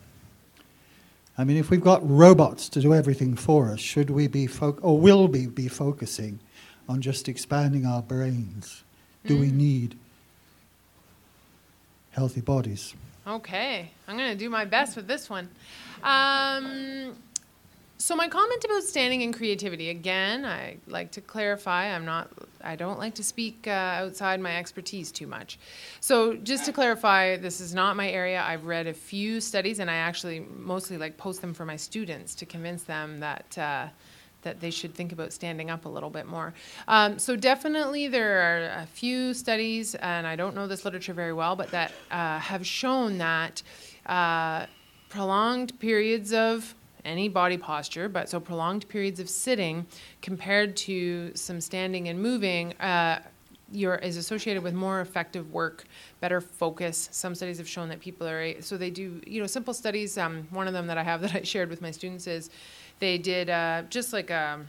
I 1.37 1.43
mean, 1.43 1.57
if 1.57 1.69
we've 1.69 1.81
got 1.81 1.99
robots 2.09 2.69
to 2.69 2.79
do 2.79 2.93
everything 2.93 3.35
for 3.35 3.69
us, 3.69 3.81
should 3.81 4.09
we 4.09 4.27
be, 4.27 4.47
fo- 4.47 4.79
or 4.81 4.97
will 4.97 5.27
we 5.27 5.47
be 5.47 5.67
focusing 5.67 6.39
on 6.87 7.01
just 7.01 7.27
expanding 7.27 7.85
our 7.85 8.01
brains? 8.01 8.83
Do 9.25 9.37
we 9.37 9.49
mm. 9.49 9.55
need 9.55 9.99
healthy 12.15 12.41
bodies? 12.41 12.95
Okay, 13.27 13.91
I'm 14.07 14.17
going 14.17 14.31
to 14.31 14.37
do 14.37 14.49
my 14.49 14.63
best 14.63 14.95
with 14.95 15.05
this 15.05 15.29
one. 15.29 15.49
Um, 16.01 17.15
so 17.97 18.15
my 18.15 18.29
comment 18.29 18.63
about 18.63 18.83
standing 18.83 19.21
and 19.21 19.35
creativity 19.35 19.89
again, 19.89 20.45
I 20.45 20.77
like 20.87 21.11
to 21.11 21.21
clarify. 21.21 21.93
I'm 21.93 22.05
not 22.05 22.29
I 22.61 22.75
don't 22.75 22.97
like 22.97 23.15
to 23.15 23.23
speak 23.23 23.67
uh, 23.67 24.03
outside 24.03 24.39
my 24.39 24.57
expertise 24.57 25.11
too 25.11 25.27
much. 25.27 25.59
So 25.99 26.35
just 26.35 26.65
to 26.65 26.71
clarify, 26.71 27.37
this 27.37 27.61
is 27.61 27.75
not 27.75 27.95
my 27.95 28.09
area. 28.09 28.41
I've 28.41 28.65
read 28.65 28.87
a 28.87 28.93
few 28.93 29.39
studies, 29.39 29.79
and 29.79 29.89
I 29.89 29.95
actually 29.95 30.39
mostly 30.39 30.97
like 30.97 31.17
post 31.17 31.41
them 31.41 31.53
for 31.53 31.65
my 31.65 31.75
students 31.75 32.33
to 32.35 32.45
convince 32.45 32.83
them 32.83 33.19
that. 33.19 33.57
Uh, 33.57 33.87
that 34.45 34.61
they 34.61 34.71
should 34.71 34.95
think 34.95 35.11
about 35.11 35.33
standing 35.33 35.69
up 35.69 35.83
a 35.83 35.89
little 35.89 36.09
bit 36.09 36.25
more. 36.25 36.53
Um, 36.87 37.19
so 37.19 37.35
definitely 37.35 38.07
there 38.07 38.39
are 38.39 38.83
a 38.83 38.85
few 38.85 39.33
studies, 39.33 39.95
and 39.95 40.25
I 40.25 40.37
don't 40.37 40.55
know 40.55 40.67
this 40.67 40.85
literature 40.85 41.13
very 41.13 41.33
well, 41.33 41.57
but 41.57 41.69
that 41.71 41.91
uh, 42.09 42.39
have 42.39 42.65
shown 42.65 43.17
that 43.17 43.61
uh, 44.05 44.67
prolonged 45.09 45.77
periods 45.79 46.31
of 46.31 46.73
any 47.03 47.27
body 47.29 47.57
posture, 47.57 48.09
but 48.09 48.29
so 48.29 48.39
prolonged 48.39 48.87
periods 48.87 49.19
of 49.19 49.29
sitting 49.29 49.85
compared 50.21 50.75
to 50.75 51.31
some 51.35 51.59
standing 51.61 52.07
and 52.07 52.19
moving. 52.19 52.73
Uh, 52.79 53.21
your, 53.71 53.95
is 53.95 54.17
associated 54.17 54.63
with 54.63 54.73
more 54.73 55.01
effective 55.01 55.51
work, 55.51 55.85
better 56.19 56.39
focus. 56.39 57.09
Some 57.11 57.35
studies 57.35 57.57
have 57.57 57.67
shown 57.67 57.89
that 57.89 57.99
people 57.99 58.27
are 58.27 58.61
so 58.61 58.77
they 58.77 58.89
do 58.89 59.21
you 59.25 59.41
know 59.41 59.47
simple 59.47 59.73
studies. 59.73 60.17
Um, 60.17 60.47
one 60.51 60.67
of 60.67 60.73
them 60.73 60.87
that 60.87 60.97
I 60.97 61.03
have 61.03 61.21
that 61.23 61.35
I 61.35 61.41
shared 61.41 61.69
with 61.69 61.81
my 61.81 61.91
students 61.91 62.27
is 62.27 62.49
they 62.99 63.17
did 63.17 63.49
uh, 63.49 63.83
just 63.89 64.13
like 64.13 64.29
a, 64.29 64.65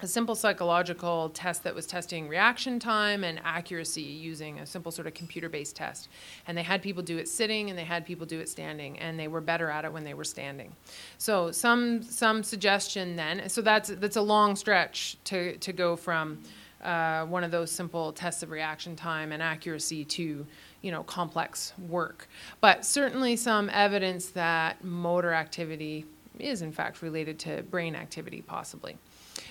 a 0.00 0.06
simple 0.06 0.34
psychological 0.34 1.30
test 1.30 1.64
that 1.64 1.74
was 1.74 1.86
testing 1.86 2.28
reaction 2.28 2.78
time 2.78 3.24
and 3.24 3.40
accuracy 3.44 4.02
using 4.02 4.58
a 4.58 4.66
simple 4.66 4.92
sort 4.92 5.06
of 5.06 5.14
computer 5.14 5.48
based 5.48 5.76
test. 5.76 6.08
And 6.46 6.56
they 6.56 6.62
had 6.62 6.82
people 6.82 7.02
do 7.02 7.18
it 7.18 7.28
sitting 7.28 7.70
and 7.70 7.78
they 7.78 7.84
had 7.84 8.04
people 8.04 8.26
do 8.26 8.40
it 8.40 8.48
standing, 8.48 8.98
and 8.98 9.18
they 9.18 9.28
were 9.28 9.40
better 9.40 9.70
at 9.70 9.84
it 9.84 9.92
when 9.92 10.04
they 10.04 10.14
were 10.14 10.24
standing. 10.24 10.74
So, 11.18 11.50
some, 11.50 12.02
some 12.02 12.42
suggestion 12.42 13.16
then, 13.16 13.48
so 13.48 13.62
that's, 13.62 13.88
that's 13.88 14.16
a 14.16 14.22
long 14.22 14.56
stretch 14.56 15.16
to, 15.24 15.56
to 15.58 15.72
go 15.72 15.96
from. 15.96 16.42
Uh, 16.84 17.24
one 17.24 17.42
of 17.42 17.50
those 17.50 17.70
simple 17.70 18.12
tests 18.12 18.42
of 18.42 18.50
reaction 18.50 18.94
time 18.94 19.32
and 19.32 19.42
accuracy 19.42 20.04
to 20.04 20.46
you 20.82 20.90
know 20.92 21.02
complex 21.02 21.72
work 21.88 22.28
but 22.60 22.84
certainly 22.84 23.34
some 23.34 23.70
evidence 23.70 24.26
that 24.26 24.84
motor 24.84 25.32
activity 25.32 26.04
is 26.40 26.62
in 26.62 26.72
fact 26.72 27.02
related 27.02 27.38
to 27.40 27.62
brain 27.64 27.94
activity, 27.94 28.42
possibly. 28.42 28.96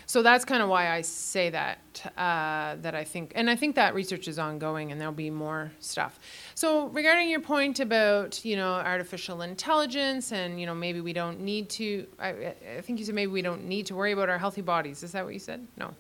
So 0.08 0.22
that's 0.22 0.46
kind 0.46 0.62
of 0.62 0.70
why 0.70 0.90
I 0.92 1.02
say 1.02 1.50
that. 1.52 1.80
Uh, 2.18 2.76
that 2.82 2.96
I 2.96 3.04
think, 3.04 3.32
and 3.36 3.50
I 3.50 3.56
think 3.56 3.76
that 3.76 3.94
research 3.94 4.28
is 4.28 4.38
ongoing, 4.38 4.92
and 4.92 5.00
there'll 5.00 5.14
be 5.14 5.30
more 5.30 5.72
stuff. 5.80 6.20
So 6.54 6.88
regarding 6.88 7.30
your 7.30 7.40
point 7.40 7.80
about 7.80 8.44
you 8.44 8.56
know 8.56 8.74
artificial 8.74 9.42
intelligence, 9.42 10.32
and 10.32 10.60
you 10.60 10.66
know 10.66 10.76
maybe 10.76 11.02
we 11.02 11.14
don't 11.14 11.40
need 11.42 11.70
to. 11.72 12.08
I, 12.20 12.54
I 12.78 12.82
think 12.82 13.00
you 13.00 13.06
said 13.06 13.16
maybe 13.16 13.32
we 13.32 13.42
don't 13.42 13.66
need 13.66 13.86
to 13.88 13.96
worry 13.96 14.12
about 14.12 14.30
our 14.30 14.38
healthy 14.38 14.62
bodies. 14.62 15.04
Is 15.04 15.12
that 15.14 15.24
what 15.24 15.34
you 15.34 15.40
said? 15.40 15.66
No. 15.78 15.94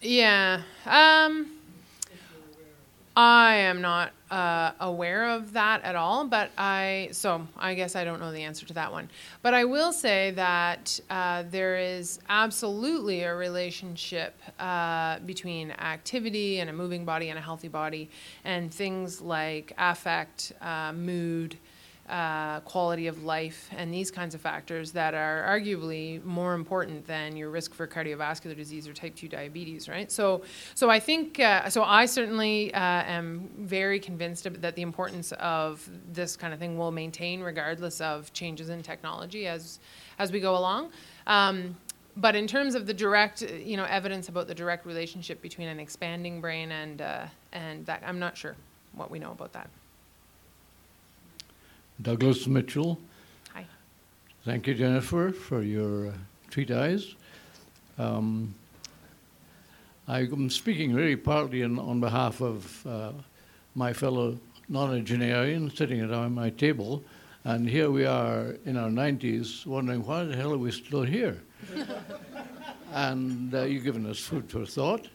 Yeah. 0.00 0.62
Um, 0.86 1.57
I 3.20 3.56
am 3.56 3.80
not 3.80 4.12
uh, 4.30 4.70
aware 4.78 5.30
of 5.30 5.54
that 5.54 5.82
at 5.82 5.96
all, 5.96 6.24
but 6.28 6.52
I, 6.56 7.08
so 7.10 7.48
I 7.56 7.74
guess 7.74 7.96
I 7.96 8.04
don't 8.04 8.20
know 8.20 8.30
the 8.30 8.44
answer 8.44 8.64
to 8.66 8.74
that 8.74 8.92
one. 8.92 9.10
But 9.42 9.54
I 9.54 9.64
will 9.64 9.92
say 9.92 10.30
that 10.36 11.00
uh, 11.10 11.42
there 11.50 11.78
is 11.78 12.20
absolutely 12.28 13.24
a 13.24 13.34
relationship 13.34 14.40
uh, 14.60 15.18
between 15.26 15.72
activity 15.72 16.60
and 16.60 16.70
a 16.70 16.72
moving 16.72 17.04
body 17.04 17.30
and 17.30 17.36
a 17.36 17.42
healthy 17.42 17.66
body, 17.66 18.08
and 18.44 18.72
things 18.72 19.20
like 19.20 19.72
affect, 19.78 20.52
uh, 20.60 20.92
mood, 20.92 21.58
uh, 22.08 22.60
quality 22.60 23.06
of 23.06 23.24
life, 23.24 23.68
and 23.76 23.92
these 23.92 24.10
kinds 24.10 24.34
of 24.34 24.40
factors 24.40 24.92
that 24.92 25.14
are 25.14 25.44
arguably 25.46 26.24
more 26.24 26.54
important 26.54 27.06
than 27.06 27.36
your 27.36 27.50
risk 27.50 27.74
for 27.74 27.86
cardiovascular 27.86 28.56
disease 28.56 28.88
or 28.88 28.94
type 28.94 29.14
2 29.14 29.28
diabetes, 29.28 29.88
right? 29.88 30.10
So, 30.10 30.42
so 30.74 30.88
I 30.88 31.00
think, 31.00 31.38
uh, 31.38 31.68
so 31.68 31.82
I 31.82 32.06
certainly 32.06 32.72
uh, 32.72 32.78
am 32.78 33.50
very 33.58 34.00
convinced 34.00 34.48
that 34.60 34.74
the 34.74 34.82
importance 34.82 35.32
of 35.32 35.88
this 36.12 36.36
kind 36.36 36.54
of 36.54 36.58
thing 36.58 36.78
will 36.78 36.92
maintain 36.92 37.40
regardless 37.40 38.00
of 38.00 38.32
changes 38.32 38.68
in 38.70 38.82
technology 38.82 39.46
as, 39.46 39.78
as 40.18 40.32
we 40.32 40.40
go 40.40 40.56
along. 40.56 40.90
Um, 41.26 41.76
but 42.16 42.34
in 42.34 42.46
terms 42.46 42.74
of 42.74 42.86
the 42.86 42.94
direct, 42.94 43.42
you 43.42 43.76
know, 43.76 43.84
evidence 43.84 44.28
about 44.28 44.48
the 44.48 44.54
direct 44.54 44.86
relationship 44.86 45.40
between 45.40 45.68
an 45.68 45.78
expanding 45.78 46.40
brain 46.40 46.72
and, 46.72 47.00
uh, 47.00 47.26
and 47.52 47.86
that, 47.86 48.02
I'm 48.04 48.18
not 48.18 48.36
sure 48.36 48.56
what 48.92 49.10
we 49.10 49.18
know 49.18 49.30
about 49.30 49.52
that. 49.52 49.70
Douglas 52.00 52.46
Mitchell. 52.46 52.96
Hi. 53.54 53.66
Thank 54.44 54.68
you, 54.68 54.74
Jennifer, 54.74 55.32
for 55.32 55.62
your 55.62 56.08
uh, 56.08 56.12
treatise. 56.48 57.16
Um, 57.98 58.54
I'm 60.06 60.48
speaking 60.48 60.94
really 60.94 61.16
partly 61.16 61.62
in, 61.62 61.76
on 61.76 61.98
behalf 61.98 62.40
of 62.40 62.86
uh, 62.86 63.12
my 63.74 63.92
fellow 63.92 64.38
nonagenarian 64.70 65.76
sitting 65.76 66.00
at 66.00 66.30
my 66.30 66.50
table, 66.50 67.02
and 67.42 67.68
here 67.68 67.90
we 67.90 68.06
are 68.06 68.54
in 68.64 68.76
our 68.76 68.90
90s 68.90 69.66
wondering 69.66 70.06
why 70.06 70.22
the 70.22 70.36
hell 70.36 70.52
are 70.52 70.58
we 70.58 70.70
still 70.70 71.02
here? 71.02 71.42
and 72.92 73.52
uh, 73.52 73.62
you've 73.62 73.82
given 73.82 74.06
us 74.06 74.20
food 74.20 74.48
for 74.48 74.64
thought. 74.64 75.08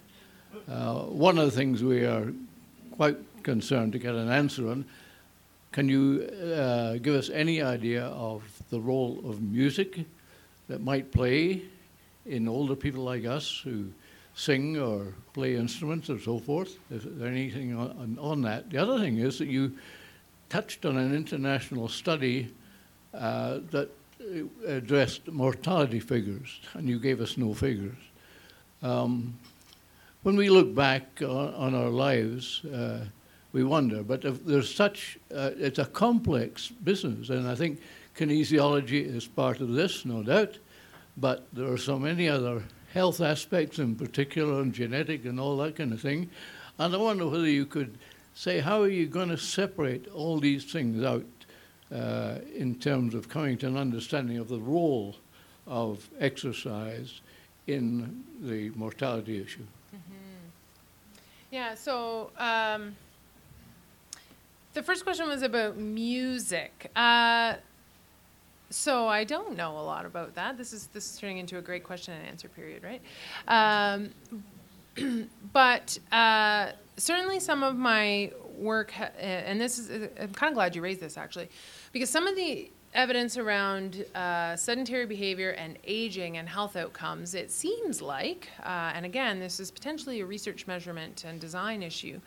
Uh, 0.69 1.03
one 1.03 1.37
of 1.37 1.45
the 1.45 1.51
things 1.51 1.81
we 1.81 2.03
are 2.03 2.33
quite 2.91 3.17
concerned 3.41 3.93
to 3.93 3.99
get 3.99 4.15
an 4.15 4.29
answer 4.29 4.69
on 4.69 4.83
can 5.73 5.89
you 5.89 6.21
uh, 6.55 6.97
give 6.97 7.15
us 7.15 7.31
any 7.31 7.61
idea 7.61 8.05
of 8.05 8.43
the 8.69 8.79
role 8.79 9.19
of 9.25 9.41
music 9.41 10.05
that 10.67 10.81
might 10.81 11.11
play 11.11 11.63
in 12.27 12.47
older 12.47 12.75
people 12.75 13.03
like 13.03 13.25
us 13.25 13.59
who 13.63 13.89
sing 14.35 14.77
or 14.77 15.13
play 15.33 15.55
instruments 15.55 16.11
or 16.11 16.19
so 16.19 16.37
forth? 16.37 16.77
Is 16.91 17.03
there 17.05 17.27
anything 17.27 17.75
on, 17.75 18.17
on 18.21 18.41
that? 18.43 18.69
The 18.69 18.77
other 18.77 18.99
thing 18.99 19.17
is 19.17 19.39
that 19.39 19.47
you 19.47 19.75
touched 20.47 20.85
on 20.85 20.95
an 20.95 21.13
international 21.13 21.87
study 21.87 22.53
uh, 23.13 23.59
that 23.71 23.89
addressed 24.67 25.27
mortality 25.27 25.99
figures, 25.99 26.61
and 26.75 26.87
you 26.87 26.99
gave 26.99 27.19
us 27.19 27.35
no 27.35 27.53
figures. 27.53 27.97
Um, 28.83 29.37
when 30.21 30.35
we 30.35 30.49
look 30.49 30.73
back 30.75 31.21
on, 31.21 31.53
on 31.55 31.75
our 31.75 31.89
lives, 31.89 32.63
uh, 32.65 33.05
we 33.53 33.63
wonder. 33.63 34.03
But 34.03 34.45
there's 34.45 34.73
such, 34.73 35.17
uh, 35.33 35.51
it's 35.57 35.79
a 35.79 35.85
complex 35.85 36.67
business, 36.67 37.29
and 37.29 37.47
I 37.47 37.55
think 37.55 37.79
kinesiology 38.17 39.05
is 39.05 39.27
part 39.27 39.61
of 39.61 39.69
this, 39.69 40.05
no 40.05 40.23
doubt. 40.23 40.57
But 41.15 41.47
there 41.53 41.71
are 41.71 41.77
so 41.77 41.97
many 41.97 42.27
other 42.27 42.63
health 42.93 43.21
aspects 43.21 43.79
in 43.79 43.95
particular, 43.95 44.61
and 44.61 44.73
genetic 44.73 45.25
and 45.25 45.39
all 45.39 45.57
that 45.57 45.75
kind 45.75 45.93
of 45.93 46.01
thing. 46.01 46.29
And 46.79 46.93
I 46.93 46.97
wonder 46.97 47.27
whether 47.27 47.47
you 47.47 47.65
could 47.65 47.97
say, 48.35 48.59
how 48.59 48.81
are 48.81 48.89
you 48.89 49.05
going 49.05 49.29
to 49.29 49.37
separate 49.37 50.07
all 50.09 50.39
these 50.39 50.65
things 50.65 51.03
out 51.03 51.25
uh, 51.93 52.39
in 52.55 52.75
terms 52.75 53.13
of 53.13 53.29
coming 53.29 53.57
to 53.59 53.67
an 53.67 53.77
understanding 53.77 54.37
of 54.37 54.47
the 54.47 54.59
role 54.59 55.15
of 55.67 56.09
exercise 56.19 57.21
in 57.67 58.23
the 58.41 58.71
mortality 58.71 59.39
issue? 59.39 59.65
Mm-hmm. 59.95 60.47
Yeah, 61.51 61.75
so 61.75 62.31
um, 62.39 62.95
the 64.73 64.83
first 64.83 65.03
question 65.03 65.27
was 65.27 65.41
about 65.41 65.77
music. 65.77 66.91
Uh, 66.95 67.55
so 68.69 69.07
I 69.07 69.23
don't 69.23 69.55
know 69.55 69.77
a 69.77 69.83
lot 69.83 70.05
about 70.05 70.35
that. 70.35 70.57
This 70.57 70.73
is 70.73 70.87
this 70.87 71.11
is 71.11 71.19
turning 71.19 71.37
into 71.37 71.57
a 71.57 71.61
great 71.61 71.83
question 71.83 72.13
and 72.15 72.27
answer 72.27 72.49
period, 72.49 72.83
right? 72.83 73.01
Um, 73.47 74.09
but 75.53 75.97
uh, 76.11 76.71
certainly 76.97 77.39
some 77.39 77.61
of 77.63 77.75
my 77.75 78.31
work, 78.57 78.91
ha- 78.91 79.11
and 79.19 79.61
this 79.61 79.77
is 79.77 80.09
I'm 80.19 80.33
kind 80.33 80.51
of 80.51 80.55
glad 80.55 80.75
you 80.75 80.81
raised 80.81 81.01
this 81.01 81.17
actually, 81.17 81.49
because 81.91 82.09
some 82.09 82.25
of 82.25 82.35
the 82.35 82.71
evidence 82.93 83.37
around 83.37 84.05
uh, 84.15 84.55
sedentary 84.55 85.05
behavior 85.05 85.51
and 85.51 85.77
aging 85.83 86.37
and 86.37 86.47
health 86.47 86.75
outcomes, 86.75 87.33
it 87.33 87.51
seems 87.51 88.01
like, 88.01 88.49
uh, 88.63 88.91
and 88.93 89.05
again, 89.05 89.39
this 89.39 89.59
is 89.59 89.71
potentially 89.71 90.21
a 90.21 90.25
research 90.25 90.67
measurement 90.67 91.23
and 91.27 91.39
design 91.39 91.81
issue, 91.83 92.19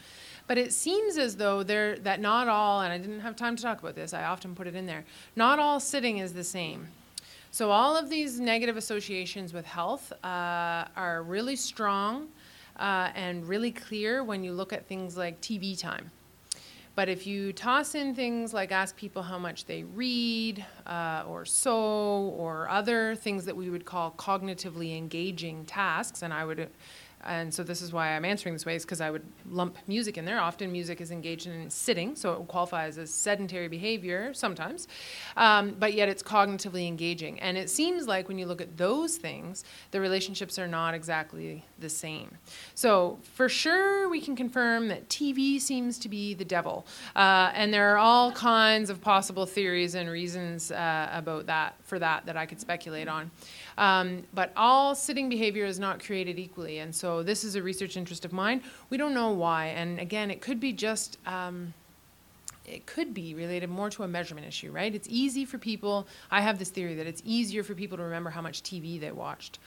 but 0.46 0.59
it 0.59 0.72
seems 0.72 1.16
as 1.18 1.37
though 1.37 1.62
there 1.62 1.98
that 1.98 2.20
not 2.20 2.48
all, 2.48 2.81
and 2.83 2.92
I 2.92 2.98
didn't 2.98 3.20
have 3.20 3.37
time 3.37 3.57
to 3.57 3.62
talk 3.62 3.81
about 3.81 3.94
this. 3.94 4.14
I 4.14 4.24
often 4.24 4.55
put 4.55 4.66
it 4.66 4.74
in 4.74 4.87
there. 4.87 5.05
Not 5.35 5.59
all 5.59 5.81
sitting 5.81 6.18
is 6.18 6.33
the 6.33 6.44
same. 6.44 6.88
So 7.50 7.70
all 7.70 7.96
of 7.96 8.11
these 8.11 8.38
negative 8.38 8.76
associations 8.76 9.52
with 9.52 9.64
health 9.64 10.12
uh, 10.22 10.85
are 10.96 11.22
really 11.22 11.57
strong 11.57 12.29
uh, 12.79 13.11
and 13.14 13.48
really 13.48 13.72
clear 13.72 14.22
when 14.22 14.44
you 14.44 14.52
look 14.52 14.72
at 14.72 14.87
things 14.87 15.16
like 15.16 15.40
TV 15.40 15.79
time. 15.79 16.11
But 16.97 17.11
if 17.11 17.27
you 17.27 17.53
toss 17.53 17.95
in 17.95 18.15
things 18.15 18.55
like 18.55 18.73
ask 18.73 18.97
people 18.97 19.23
how 19.23 19.39
much 19.39 19.67
they 19.67 19.85
read, 19.85 20.65
uh, 20.87 21.25
or 21.29 21.45
sew, 21.45 22.35
or 22.39 22.71
other 22.71 23.15
things 23.15 23.45
that 23.45 23.55
we 23.55 23.69
would 23.69 23.85
call 23.85 24.13
cognitively 24.13 24.97
engaging 24.97 25.67
tasks, 25.67 26.23
and 26.23 26.33
I 26.33 26.47
would 26.47 26.71
and 27.24 27.52
so 27.52 27.62
this 27.62 27.83
is 27.83 27.92
why 27.92 28.11
I'm 28.11 28.24
answering 28.24 28.55
this 28.55 28.64
way, 28.64 28.76
is 28.76 28.85
because 28.85 29.00
I 29.00 29.11
would 29.11 29.24
lump 29.48 29.79
music 29.87 30.16
in 30.16 30.24
there. 30.24 30.38
Often 30.40 30.70
music 30.70 31.00
is 31.00 31.11
engaged 31.11 31.46
in 31.46 31.68
sitting, 31.70 32.14
so 32.14 32.35
it 32.35 32.48
qualifies 32.48 32.98
as 32.98 33.11
sedentary 33.11 33.68
behavior 33.68 34.33
sometimes, 34.33 34.87
um, 35.37 35.74
but 35.79 35.94
yet 35.94 36.09
it's 36.09 36.22
cognitively 36.22 36.87
engaging. 36.87 37.40
And 37.40 37.57
it 37.57 37.68
seems 37.70 38.07
like 38.07 38.29
when 38.29 38.38
you 38.38 38.46
look 38.46 38.61
at 38.61 38.76
those 38.76 39.16
things, 39.16 39.64
the 39.90 40.00
relationships 40.00 40.59
are 40.59 40.68
not 40.68 40.94
exactly 40.94 41.64
the 41.79 41.88
same. 41.88 42.37
So 42.74 43.18
for 43.35 43.48
sure, 43.48 44.09
we 44.09 44.20
can 44.20 44.37
confirm 44.37 44.88
that 44.88 45.09
TV 45.09 45.61
seems 45.61 45.98
to 46.00 46.09
be 46.09 46.35
the 46.35 46.44
devil, 46.44 46.87
uh, 47.16 47.50
and 47.55 47.72
there 47.72 47.92
are 47.92 47.98
all 47.98 48.31
kinds 48.33 48.90
of 48.90 49.00
possible 49.00 49.46
theories 49.46 49.94
and 49.94 50.09
reasons 50.09 50.70
uh, 50.70 51.09
about 51.12 51.46
that 51.46 51.74
for 51.87 51.99
that 51.99 52.27
that 52.27 52.37
I 52.37 52.46
could 52.46 52.61
speculate 52.61 53.09
on. 53.09 53.31
Um, 53.79 54.25
but 54.35 54.53
all 54.57 54.94
sitting 54.94 55.29
behavior 55.29 55.64
is 55.64 55.79
not 55.79 56.05
created 56.05 56.38
equally, 56.38 56.79
and 56.79 56.94
so 56.94 57.22
this 57.22 57.44
is 57.44 57.55
a 57.55 57.62
research 57.62 57.96
interest 57.96 58.25
of 58.25 58.33
mine. 58.33 58.62
We 58.90 58.96
don't 58.96 59.14
know 59.14 59.31
why, 59.31 59.66
and 59.66 59.99
again, 59.99 60.31
it 60.31 60.40
could 60.40 60.61
be 60.61 60.72
just. 60.72 61.18
Um, 61.27 61.75
it 62.64 62.85
could 62.85 63.14
be 63.14 63.33
related 63.33 63.70
more 63.70 63.90
to 63.90 64.03
a 64.03 64.09
measurement 64.09 64.44
issue, 64.44 64.72
right? 64.72 64.92
It's 64.92 65.07
easy 65.09 65.44
for 65.44 65.57
people. 65.57 66.09
I 66.33 66.40
have 66.40 66.59
this 66.59 66.68
theory 66.68 66.96
that 66.96 67.07
it's 67.07 67.22
easier 67.25 67.62
for 67.62 67.75
people 67.75 67.96
to 67.96 68.03
remember 68.03 68.29
how 68.31 68.42
much 68.42 68.64
TV 68.64 68.99
they 68.99 69.12
watched 69.12 69.61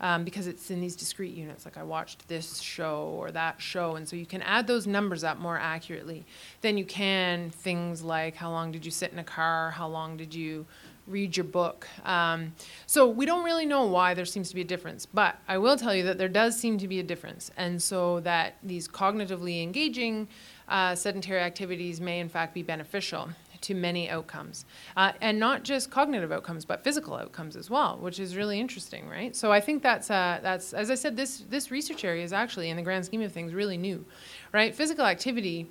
um, 0.00 0.24
because 0.24 0.46
it's 0.46 0.70
in 0.70 0.80
these 0.80 0.96
discrete 0.96 1.34
units. 1.34 1.64
Like 1.64 1.76
I 1.76 1.82
watched 1.82 2.28
this 2.28 2.58
show 2.58 3.14
or 3.18 3.30
that 3.32 3.60
show, 3.60 3.96
and 3.96 4.08
so 4.08 4.16
you 4.16 4.26
can 4.26 4.42
add 4.42 4.66
those 4.66 4.86
numbers 4.86 5.24
up 5.24 5.38
more 5.38 5.58
accurately 5.58 6.24
than 6.60 6.76
you 6.76 6.84
can 6.84 7.50
things 7.50 8.02
like 8.02 8.36
how 8.36 8.50
long 8.50 8.72
did 8.72 8.84
you 8.84 8.90
sit 8.90 9.12
in 9.12 9.18
a 9.18 9.24
car, 9.24 9.70
how 9.70 9.88
long 9.88 10.16
did 10.16 10.34
you 10.34 10.66
read 11.06 11.36
your 11.36 11.44
book. 11.44 11.86
Um, 12.04 12.52
so 12.86 13.06
we 13.08 13.26
don't 13.26 13.44
really 13.44 13.66
know 13.66 13.84
why 13.86 14.14
there 14.14 14.24
seems 14.24 14.48
to 14.48 14.54
be 14.54 14.62
a 14.62 14.64
difference, 14.64 15.06
but 15.06 15.36
I 15.48 15.58
will 15.58 15.76
tell 15.76 15.94
you 15.94 16.02
that 16.04 16.18
there 16.18 16.28
does 16.28 16.58
seem 16.58 16.78
to 16.78 16.88
be 16.88 17.00
a 17.00 17.02
difference, 17.02 17.50
and 17.56 17.82
so 17.82 18.20
that 18.20 18.56
these 18.62 18.88
cognitively 18.88 19.62
engaging 19.62 20.28
uh, 20.68 20.94
sedentary 20.94 21.40
activities 21.40 22.00
may 22.00 22.20
in 22.20 22.28
fact 22.28 22.54
be 22.54 22.62
beneficial 22.62 23.28
to 23.62 23.74
many 23.74 24.10
outcomes, 24.10 24.64
uh, 24.96 25.12
and 25.20 25.38
not 25.38 25.62
just 25.62 25.90
cognitive 25.90 26.30
outcomes, 26.30 26.64
but 26.64 26.84
physical 26.84 27.14
outcomes 27.14 27.56
as 27.56 27.70
well, 27.70 27.96
which 27.98 28.20
is 28.20 28.36
really 28.36 28.60
interesting, 28.60 29.08
right? 29.08 29.34
So 29.34 29.50
I 29.50 29.60
think 29.60 29.82
that's 29.82 30.10
uh, 30.10 30.40
that's 30.42 30.72
as 30.72 30.90
I 30.90 30.94
said, 30.94 31.16
this 31.16 31.44
this 31.48 31.70
research 31.70 32.04
area 32.04 32.24
is 32.24 32.32
actually, 32.32 32.70
in 32.70 32.76
the 32.76 32.82
grand 32.82 33.04
scheme 33.04 33.22
of 33.22 33.32
things, 33.32 33.54
really 33.54 33.76
new, 33.76 34.04
right? 34.52 34.74
Physical 34.74 35.06
activity, 35.06 35.66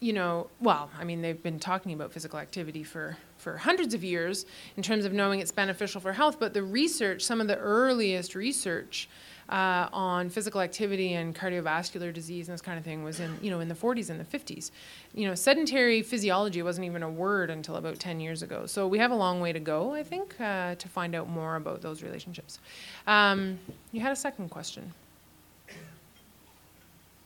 you 0.00 0.12
know, 0.12 0.48
well, 0.60 0.90
I 0.98 1.04
mean, 1.04 1.22
they've 1.22 1.42
been 1.42 1.58
talking 1.58 1.92
about 1.92 2.12
physical 2.12 2.38
activity 2.38 2.82
for 2.82 3.16
for 3.40 3.56
hundreds 3.56 3.94
of 3.94 4.04
years 4.04 4.46
in 4.76 4.82
terms 4.82 5.04
of 5.04 5.12
knowing 5.12 5.40
it's 5.40 5.50
beneficial 5.50 6.00
for 6.00 6.12
health, 6.12 6.38
but 6.38 6.54
the 6.54 6.62
research, 6.62 7.22
some 7.22 7.40
of 7.40 7.48
the 7.48 7.56
earliest 7.56 8.34
research 8.34 9.08
uh, 9.50 9.88
on 9.92 10.30
physical 10.30 10.60
activity 10.60 11.14
and 11.14 11.34
cardiovascular 11.34 12.12
disease 12.12 12.48
and 12.48 12.54
this 12.54 12.62
kind 12.62 12.78
of 12.78 12.84
thing 12.84 13.02
was 13.02 13.18
in 13.18 13.36
you 13.42 13.50
know 13.50 13.58
in 13.58 13.68
the 13.68 13.74
40s 13.74 14.08
and 14.08 14.20
the 14.20 14.38
50s. 14.38 14.70
You 15.12 15.26
know, 15.26 15.34
sedentary 15.34 16.02
physiology 16.02 16.62
wasn't 16.62 16.86
even 16.86 17.02
a 17.02 17.10
word 17.10 17.50
until 17.50 17.76
about 17.76 17.98
10 17.98 18.20
years 18.20 18.42
ago. 18.42 18.66
So 18.66 18.86
we 18.86 18.98
have 18.98 19.10
a 19.10 19.16
long 19.16 19.40
way 19.40 19.52
to 19.52 19.60
go, 19.60 19.92
I 19.92 20.04
think, 20.04 20.40
uh, 20.40 20.76
to 20.76 20.88
find 20.88 21.14
out 21.14 21.28
more 21.28 21.56
about 21.56 21.82
those 21.82 22.02
relationships. 22.02 22.60
Um, 23.06 23.58
you 23.90 24.00
had 24.00 24.12
a 24.12 24.16
second 24.16 24.50
question. 24.50 24.92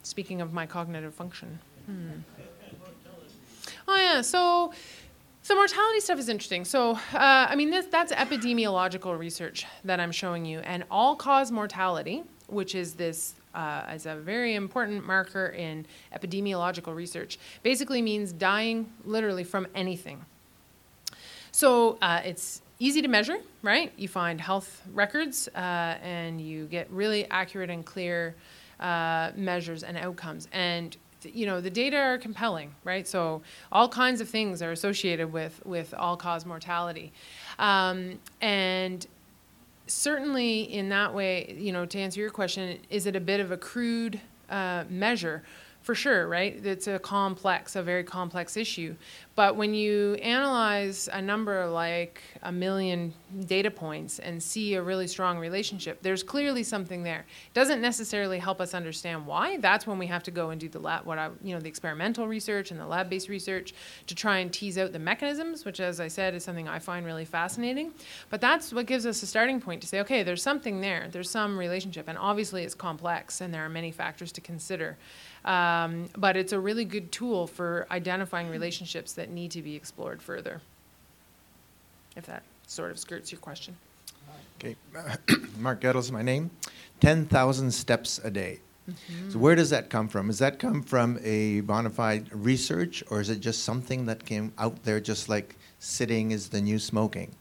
Speaking 0.03 0.41
of 0.41 0.53
my 0.53 0.67
cognitive 0.67 1.15
function. 1.15 1.59
Hmm. 1.87 2.11
Oh 3.87 3.97
yeah, 3.97 4.23
so 4.23 4.73
so 5.45 5.55
mortality 5.55 6.01
stuff 6.01 6.19
is 6.19 6.31
interesting. 6.31 6.65
So, 6.65 6.93
uh, 6.93 6.99
I 7.13 7.55
mean, 7.55 7.69
this, 7.69 7.85
that's 7.85 8.13
epidemiological 8.13 9.19
research 9.19 9.67
that 9.85 10.01
I'm 10.01 10.11
showing 10.11 10.47
you, 10.47 10.61
and 10.61 10.85
all-cause 10.91 11.53
mortality, 11.53 12.23
which 12.47 12.75
is 12.75 12.95
this 12.95 13.35
uh, 13.55 13.83
as 13.87 14.07
a 14.07 14.17
very 14.17 14.55
important 14.55 15.07
marker 15.07 15.49
in 15.49 15.85
epidemiological 16.15 16.95
research, 16.95 17.39
basically 17.63 18.01
means 18.01 18.33
dying 18.33 18.91
literally 19.05 19.45
from 19.45 19.67
anything. 19.75 20.25
So 21.53 21.99
uh, 22.01 22.23
it's 22.25 22.63
easy 22.79 23.03
to 23.03 23.09
measure, 23.09 23.37
right? 23.63 23.93
You 23.99 24.09
find 24.09 24.41
health 24.41 24.81
records 24.95 25.49
uh, 25.49 25.59
and 25.59 26.41
you 26.41 26.65
get 26.69 26.91
really 26.91 27.29
accurate 27.31 27.69
and 27.69 27.85
clear 27.85 28.35
uh, 28.81 29.31
measures 29.37 29.83
and 29.83 29.99
outcomes. 29.99 30.49
And 30.53 30.97
you 31.33 31.47
know 31.47 31.61
the 31.61 31.71
data 31.71 31.97
are 31.97 32.19
compelling, 32.19 32.75
right? 32.85 33.07
So 33.07 33.43
all 33.73 33.89
kinds 33.89 34.21
of 34.21 34.29
things 34.29 34.63
are 34.63 34.73
associated 34.73 35.33
with 35.33 35.61
with 35.65 35.95
all 35.95 36.17
cause 36.17 36.47
mortality, 36.47 37.13
um, 37.59 38.19
and 38.41 39.07
certainly 39.87 40.63
in 40.63 40.89
that 40.89 41.15
way, 41.15 41.55
you 41.59 41.73
know, 41.73 41.87
to 41.87 41.99
answer 41.99 42.21
your 42.21 42.31
question, 42.31 42.79
is 42.91 43.07
it 43.07 43.17
a 43.17 43.21
bit 43.21 43.41
of 43.41 43.51
a 43.51 43.57
crude 43.57 44.21
uh, 44.51 44.85
measure? 44.89 45.43
For 45.85 45.95
sure, 45.95 46.27
right? 46.27 46.65
It's 46.65 46.87
a 46.87 46.99
complex, 46.99 47.77
a 47.77 47.83
very 47.83 48.05
complex 48.05 48.57
issue. 48.57 48.97
But 49.35 49.57
when 49.57 49.75
you 49.75 50.15
analyze 50.15 51.11
a 51.13 51.21
number 51.21 51.67
like 51.67 52.23
a 52.43 52.51
million 52.51 53.13
data 53.45 53.71
points 53.71 54.19
and 54.19 54.43
see 54.43 54.75
a 54.75 54.83
really 54.83 55.07
strong 55.07 55.39
relationship, 55.39 56.01
there's 56.01 56.23
clearly 56.23 56.63
something 56.63 57.03
there. 57.03 57.27
It 57.49 57.53
doesn't 57.53 57.83
necessarily 57.83 58.39
help 58.39 58.63
us 58.63 58.73
understand 58.73 59.27
why. 59.27 59.59
That's 59.59 59.87
when 59.87 59.99
we 59.99 60.07
have 60.07 60.23
to 60.23 60.31
go 60.31 60.51
and 60.51 60.61
do 60.61 60.71
the 60.71 60.79
lab, 60.79 61.05
what 61.05 61.19
I, 61.19 61.29
you 61.43 61.55
know, 61.55 61.61
the 61.61 61.69
experimental 61.69 62.27
research 62.29 62.71
and 62.71 62.81
the 62.81 62.87
lab-based 62.87 63.29
research 63.29 63.75
to 64.07 64.15
try 64.15 64.39
and 64.39 64.51
tease 64.51 64.79
out 64.79 64.93
the 64.93 64.99
mechanisms, 64.99 65.67
which, 65.67 65.81
as 65.81 66.01
I 66.01 66.09
said, 66.09 66.35
is 66.35 66.45
something 66.45 66.67
I 66.67 66.79
find 66.79 67.05
really 67.05 67.27
fascinating. 67.27 67.93
But 68.31 68.41
that's 68.41 68.73
what 68.73 68.87
gives 68.87 69.05
us 69.05 69.23
a 69.23 69.27
starting 69.27 69.61
point 69.61 69.83
to 69.83 69.87
say, 69.87 70.01
okay, 70.01 70.23
there's 70.23 70.43
something 70.43 70.81
there. 70.81 71.09
There's 71.13 71.29
some 71.29 71.59
relationship, 71.59 72.09
and 72.09 72.17
obviously 72.17 72.65
it's 72.65 72.75
complex, 72.75 73.43
and 73.43 73.53
there 73.53 73.67
are 73.67 73.69
many 73.69 73.91
factors 73.91 74.33
to 74.33 74.41
consider. 74.41 74.97
Um, 75.45 76.09
but 76.17 76.37
it's 76.37 76.53
a 76.53 76.59
really 76.59 76.85
good 76.85 77.13
tool 77.13 77.47
for 77.47 77.87
identifying 77.91 78.49
relationships 78.49 79.13
that 79.15 79.31
need 79.31 79.51
to 79.53 79.63
be 79.63 79.75
explored 79.77 80.23
further. 80.23 80.61
If 82.17 82.27
that 82.27 82.43
sort 82.67 82.91
of 82.91 82.99
skirts 82.99 83.31
your 83.31 83.41
question. 83.41 83.77
Okay, 84.59 84.77
Mark 85.59 85.81
Gettles, 85.81 86.11
my 86.11 86.23
name. 86.23 86.51
10,000 87.01 87.71
steps 87.71 88.21
a 88.25 88.31
day. 88.31 88.61
Mm-hmm. 88.89 89.31
So 89.31 89.39
where 89.39 89.55
does 89.55 89.71
that 89.71 89.91
come 89.91 90.09
from? 90.09 90.29
Does 90.29 90.39
that 90.39 90.59
come 90.59 90.83
from 90.83 91.19
a 91.23 91.61
bona 91.61 91.91
fide 91.91 92.29
research, 92.33 93.03
or 93.11 93.21
is 93.21 93.31
it 93.31 93.41
just 93.41 93.65
something 93.65 94.07
that 94.07 94.25
came 94.25 94.53
out 94.59 94.83
there, 94.85 95.01
just 95.01 95.29
like 95.29 95.57
sitting 95.79 96.31
is 96.33 96.49
the 96.49 96.61
new 96.61 96.79
smoking? 96.79 97.35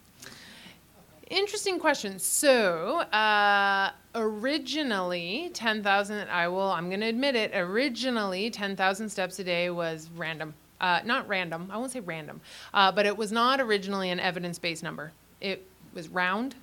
Interesting 1.29 1.79
question. 1.79 2.19
So, 2.19 2.99
uh, 2.99 3.91
originally, 4.13 5.51
10,000, 5.53 6.27
I 6.29 6.47
will, 6.49 6.71
I'm 6.71 6.89
going 6.89 6.99
to 6.99 7.07
admit 7.07 7.35
it, 7.35 7.51
originally, 7.55 8.49
10,000 8.49 9.09
steps 9.09 9.39
a 9.39 9.43
day 9.43 9.69
was 9.69 10.09
random. 10.17 10.53
Uh, 10.81 10.99
not 11.05 11.27
random, 11.29 11.69
I 11.71 11.77
won't 11.77 11.91
say 11.91 12.01
random, 12.01 12.41
uh, 12.73 12.91
but 12.91 13.05
it 13.05 13.15
was 13.15 13.31
not 13.31 13.61
originally 13.61 14.09
an 14.09 14.19
evidence 14.19 14.59
based 14.59 14.83
number. 14.83 15.13
It 15.39 15.65
was 15.93 16.09
round, 16.09 16.55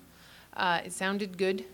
uh, 0.55 0.81
it 0.85 0.93
sounded 0.93 1.39
good. 1.39 1.65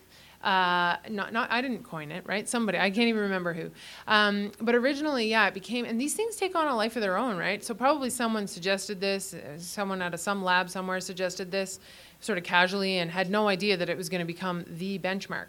Uh, 0.41 0.95
not, 1.09 1.33
not, 1.33 1.51
I 1.51 1.61
didn't 1.61 1.83
coin 1.83 2.09
it, 2.09 2.23
right? 2.25 2.47
Somebody, 2.47 2.77
I 2.77 2.89
can't 2.89 3.09
even 3.09 3.21
remember 3.23 3.53
who. 3.53 3.69
Um, 4.07 4.51
but 4.61 4.75
originally, 4.75 5.27
yeah, 5.27 5.47
it 5.47 5.53
became, 5.53 5.83
and 5.83 5.99
these 5.99 6.13
things 6.13 6.37
take 6.37 6.55
on 6.55 6.67
a 6.67 6.75
life 6.75 6.95
of 6.95 7.01
their 7.01 7.17
own, 7.17 7.35
right? 7.35 7.61
So 7.61 7.73
probably 7.73 8.09
someone 8.09 8.47
suggested 8.47 9.01
this, 9.01 9.33
uh, 9.33 9.57
someone 9.57 10.01
out 10.01 10.13
of 10.13 10.21
some 10.21 10.43
lab 10.43 10.69
somewhere 10.69 11.01
suggested 11.01 11.51
this 11.51 11.81
sort 12.19 12.37
of 12.37 12.43
casually 12.43 12.97
and 12.97 13.11
had 13.11 13.29
no 13.29 13.47
idea 13.47 13.77
that 13.77 13.89
it 13.89 13.97
was 13.97 14.09
going 14.09 14.19
to 14.19 14.25
become 14.25 14.65
the 14.67 14.99
benchmark. 14.99 15.47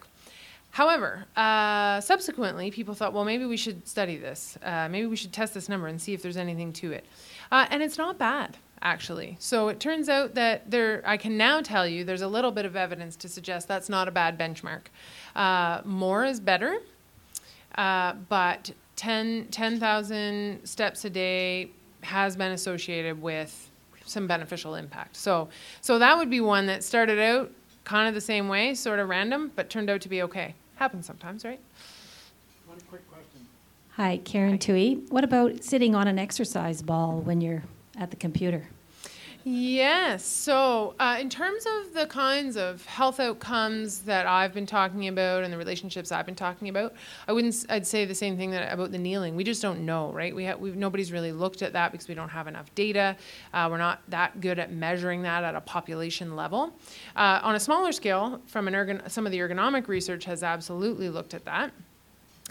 However, 0.70 1.24
uh, 1.36 2.00
subsequently, 2.00 2.70
people 2.70 2.94
thought, 2.94 3.12
well, 3.12 3.24
maybe 3.24 3.46
we 3.46 3.56
should 3.56 3.88
study 3.88 4.16
this. 4.16 4.58
Uh, 4.62 4.88
maybe 4.88 5.06
we 5.06 5.16
should 5.16 5.32
test 5.32 5.54
this 5.54 5.68
number 5.68 5.86
and 5.86 6.00
see 6.00 6.12
if 6.12 6.22
there's 6.22 6.36
anything 6.36 6.72
to 6.74 6.92
it. 6.92 7.04
Uh, 7.50 7.66
and 7.70 7.82
it's 7.82 7.96
not 7.96 8.18
bad, 8.18 8.58
actually. 8.82 9.36
So 9.40 9.68
it 9.68 9.80
turns 9.80 10.08
out 10.08 10.34
that 10.34 10.70
there, 10.70 11.02
I 11.06 11.16
can 11.16 11.36
now 11.36 11.62
tell 11.62 11.86
you, 11.86 12.04
there's 12.04 12.22
a 12.22 12.28
little 12.28 12.50
bit 12.52 12.66
of 12.66 12.76
evidence 12.76 13.16
to 13.16 13.28
suggest 13.28 13.66
that's 13.66 13.88
not 13.88 14.08
a 14.08 14.10
bad 14.10 14.38
benchmark. 14.38 14.82
Uh, 15.34 15.80
more 15.84 16.24
is 16.24 16.38
better, 16.38 16.78
uh, 17.76 18.12
but 18.28 18.72
10,000 18.96 19.50
10, 19.50 20.66
steps 20.66 21.04
a 21.04 21.10
day 21.10 21.70
has 22.02 22.36
been 22.36 22.52
associated 22.52 23.20
with 23.20 23.67
some 24.08 24.26
beneficial 24.26 24.74
impact. 24.74 25.16
So, 25.16 25.48
so 25.80 25.98
that 25.98 26.16
would 26.16 26.30
be 26.30 26.40
one 26.40 26.66
that 26.66 26.84
started 26.84 27.18
out 27.18 27.50
kind 27.84 28.08
of 28.08 28.14
the 28.14 28.20
same 28.20 28.48
way, 28.48 28.74
sort 28.74 28.98
of 28.98 29.08
random, 29.08 29.52
but 29.56 29.70
turned 29.70 29.88
out 29.90 30.00
to 30.02 30.08
be 30.08 30.22
okay. 30.22 30.54
Happens 30.76 31.06
sometimes, 31.06 31.44
right? 31.44 31.60
One 32.66 32.78
quick 32.88 33.08
question. 33.10 33.46
Hi, 33.96 34.18
Karen 34.18 34.52
Hi. 34.52 34.56
Tui. 34.58 34.94
What 35.08 35.24
about 35.24 35.64
sitting 35.64 35.94
on 35.94 36.06
an 36.06 36.18
exercise 36.18 36.82
ball 36.82 37.20
when 37.20 37.40
you're 37.40 37.64
at 37.96 38.10
the 38.10 38.16
computer? 38.16 38.68
Yes. 39.44 40.26
So, 40.26 40.94
uh, 40.98 41.16
in 41.20 41.30
terms 41.30 41.64
of 41.64 41.94
the 41.94 42.06
kinds 42.06 42.56
of 42.56 42.84
health 42.84 43.18
outcomes 43.20 44.00
that 44.00 44.26
I've 44.26 44.52
been 44.52 44.66
talking 44.66 45.08
about 45.08 45.44
and 45.44 45.52
the 45.52 45.56
relationships 45.56 46.12
I've 46.12 46.26
been 46.26 46.34
talking 46.34 46.68
about, 46.68 46.92
I 47.26 47.32
wouldn't. 47.32 47.64
I'd 47.70 47.86
say 47.86 48.04
the 48.04 48.14
same 48.14 48.36
thing 48.36 48.50
that 48.50 48.72
about 48.72 48.92
the 48.92 48.98
kneeling. 48.98 49.36
We 49.36 49.44
just 49.44 49.62
don't 49.62 49.86
know, 49.86 50.10
right? 50.12 50.34
We 50.34 50.44
have. 50.44 50.60
Nobody's 50.60 51.12
really 51.12 51.32
looked 51.32 51.62
at 51.62 51.72
that 51.72 51.92
because 51.92 52.08
we 52.08 52.14
don't 52.14 52.28
have 52.28 52.46
enough 52.46 52.74
data. 52.74 53.16
Uh, 53.54 53.68
we're 53.70 53.78
not 53.78 54.02
that 54.08 54.40
good 54.40 54.58
at 54.58 54.72
measuring 54.72 55.22
that 55.22 55.44
at 55.44 55.54
a 55.54 55.60
population 55.60 56.36
level. 56.36 56.74
Uh, 57.16 57.40
on 57.42 57.54
a 57.54 57.60
smaller 57.60 57.92
scale, 57.92 58.42
from 58.46 58.68
an 58.68 58.74
ergon- 58.74 59.08
some 59.10 59.24
of 59.24 59.32
the 59.32 59.38
ergonomic 59.38 59.88
research 59.88 60.24
has 60.24 60.42
absolutely 60.42 61.08
looked 61.08 61.32
at 61.32 61.44
that. 61.44 61.72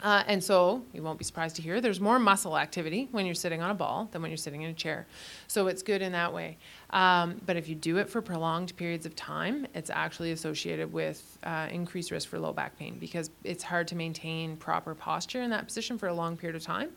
Uh, 0.03 0.23
and 0.27 0.43
so 0.43 0.83
you 0.93 1.01
won't 1.01 1.17
be 1.17 1.25
surprised 1.25 1.55
to 1.55 1.61
hear 1.61 1.81
there's 1.81 1.99
more 1.99 2.19
muscle 2.19 2.57
activity 2.57 3.07
when 3.11 3.25
you're 3.25 3.33
sitting 3.33 3.61
on 3.61 3.71
a 3.71 3.73
ball 3.73 4.07
than 4.11 4.21
when 4.21 4.29
you're 4.29 4.37
sitting 4.37 4.61
in 4.61 4.69
a 4.69 4.73
chair. 4.73 5.07
So 5.47 5.67
it's 5.67 5.81
good 5.81 6.03
in 6.03 6.11
that 6.11 6.31
way. 6.33 6.57
Um, 6.91 7.41
but 7.45 7.57
if 7.57 7.67
you 7.67 7.75
do 7.75 7.97
it 7.97 8.09
for 8.09 8.21
prolonged 8.21 8.75
periods 8.77 9.05
of 9.05 9.15
time, 9.15 9.67
it's 9.73 9.89
actually 9.89 10.31
associated 10.31 10.91
with 10.93 11.37
uh, 11.43 11.67
increased 11.69 12.11
risk 12.11 12.29
for 12.29 12.39
low 12.39 12.53
back 12.53 12.77
pain 12.77 12.97
because 12.97 13.29
it's 13.43 13.63
hard 13.63 13.87
to 13.89 13.95
maintain 13.95 14.55
proper 14.55 14.95
posture 14.95 15.41
in 15.41 15.49
that 15.49 15.65
position 15.65 15.97
for 15.97 16.07
a 16.07 16.13
long 16.13 16.37
period 16.37 16.55
of 16.55 16.63
time. 16.63 16.91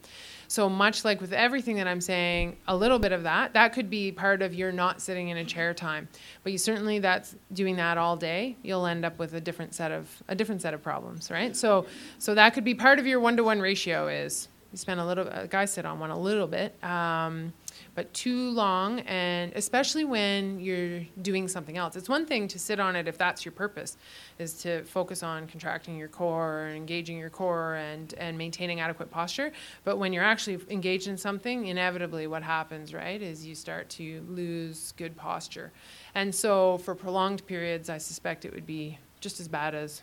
So 0.47 0.69
much 0.69 1.05
like 1.05 1.21
with 1.21 1.33
everything 1.33 1.77
that 1.77 1.89
I'm 1.89 2.01
saying, 2.01 2.57
a 2.69 2.77
little 2.77 2.99
bit 2.99 3.13
of 3.13 3.25
that 3.25 3.53
that 3.55 3.73
could 3.73 3.91
be 3.91 4.13
part 4.13 4.43
of 4.43 4.55
your 4.55 4.71
not 4.71 5.01
sitting 5.01 5.29
in 5.29 5.37
a 5.39 5.45
chair 5.45 5.75
time. 5.75 6.09
But 6.45 6.53
you 6.53 6.59
certainly 6.59 7.01
that's 7.01 7.35
doing 7.53 7.77
that 7.77 7.99
all 7.99 8.17
day, 8.17 8.57
you'll 8.63 8.87
end 8.87 9.05
up 9.05 9.19
with 9.19 9.35
a 9.35 9.41
different 9.41 9.75
set 9.75 9.91
of 9.91 10.23
a 10.29 10.35
different 10.35 10.63
set 10.63 10.73
of 10.73 10.83
problems, 10.83 11.31
right? 11.31 11.57
So 11.57 11.87
so 12.19 12.35
that 12.37 12.55
could 12.55 12.65
be 12.65 12.75
part 12.75 13.01
of 13.01 13.07
your 13.07 13.19
one 13.19 13.37
to 13.37 13.45
one 13.45 13.61
ratio 13.61 14.07
is 14.07 14.49
you 14.73 14.79
spend 14.79 15.01
a 15.01 15.07
little 15.07 15.27
a 15.27 15.49
guy 15.49 15.65
sit 15.65 15.85
on 15.85 15.99
one 15.99 16.11
a 16.11 16.19
little 16.19 16.47
bit. 16.47 16.83
Um, 16.85 17.53
but 17.95 18.13
too 18.15 18.51
long 18.51 19.01
and 19.01 19.53
especially 19.55 20.05
when 20.05 20.61
you're 20.61 21.01
doing 21.23 21.49
something 21.49 21.77
else. 21.77 21.97
It's 21.97 22.09
one 22.09 22.27
thing 22.27 22.49
to 22.49 22.59
sit 22.59 22.81
on 22.81 22.97
it 22.97 23.09
if 23.09 23.19
that's 23.19 23.45
your 23.45 23.53
purpose 23.53 23.97
is 24.39 24.55
to 24.63 24.83
focus 24.85 25.23
on 25.23 25.47
contracting 25.47 25.97
your 25.97 26.09
core 26.09 26.65
and 26.65 26.77
engaging 26.77 27.19
your 27.19 27.31
core 27.31 27.75
and 27.75 28.15
and 28.15 28.39
maintaining 28.39 28.81
adequate 28.81 29.11
posture. 29.11 29.53
But 29.85 29.99
when 29.99 30.13
you're 30.13 30.25
actually 30.25 30.61
engaged 30.71 31.09
in 31.09 31.17
something 31.17 31.67
inevitably 31.67 32.27
what 32.27 32.43
happens 32.43 32.95
right 32.95 33.21
is 33.21 33.47
you 33.47 33.55
start 33.55 33.89
to 33.91 34.25
lose 34.29 34.93
good 34.97 35.17
posture. 35.17 35.73
And 36.15 36.35
so 36.35 36.79
for 36.79 36.95
prolonged 36.95 37.47
periods 37.47 37.89
i 37.89 37.99
suspect 37.99 38.45
it 38.45 38.55
would 38.55 38.67
be 38.67 38.99
just 39.21 39.41
as 39.41 39.49
bad 39.49 39.75
as 39.75 40.03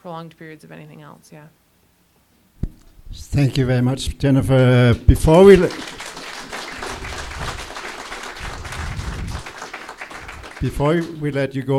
prolonged 0.00 0.36
periods 0.36 0.64
of 0.64 0.72
anything 0.72 1.02
else 1.02 1.30
yeah. 1.32 1.46
Thank 3.12 3.58
you 3.58 3.66
very 3.66 3.82
much, 3.82 4.18
Jennifer. 4.18 4.94
Before 5.06 5.42
we 5.42 5.56
before 10.60 11.00
we 11.20 11.30
let 11.30 11.54
you 11.54 11.62
go, 11.62 11.78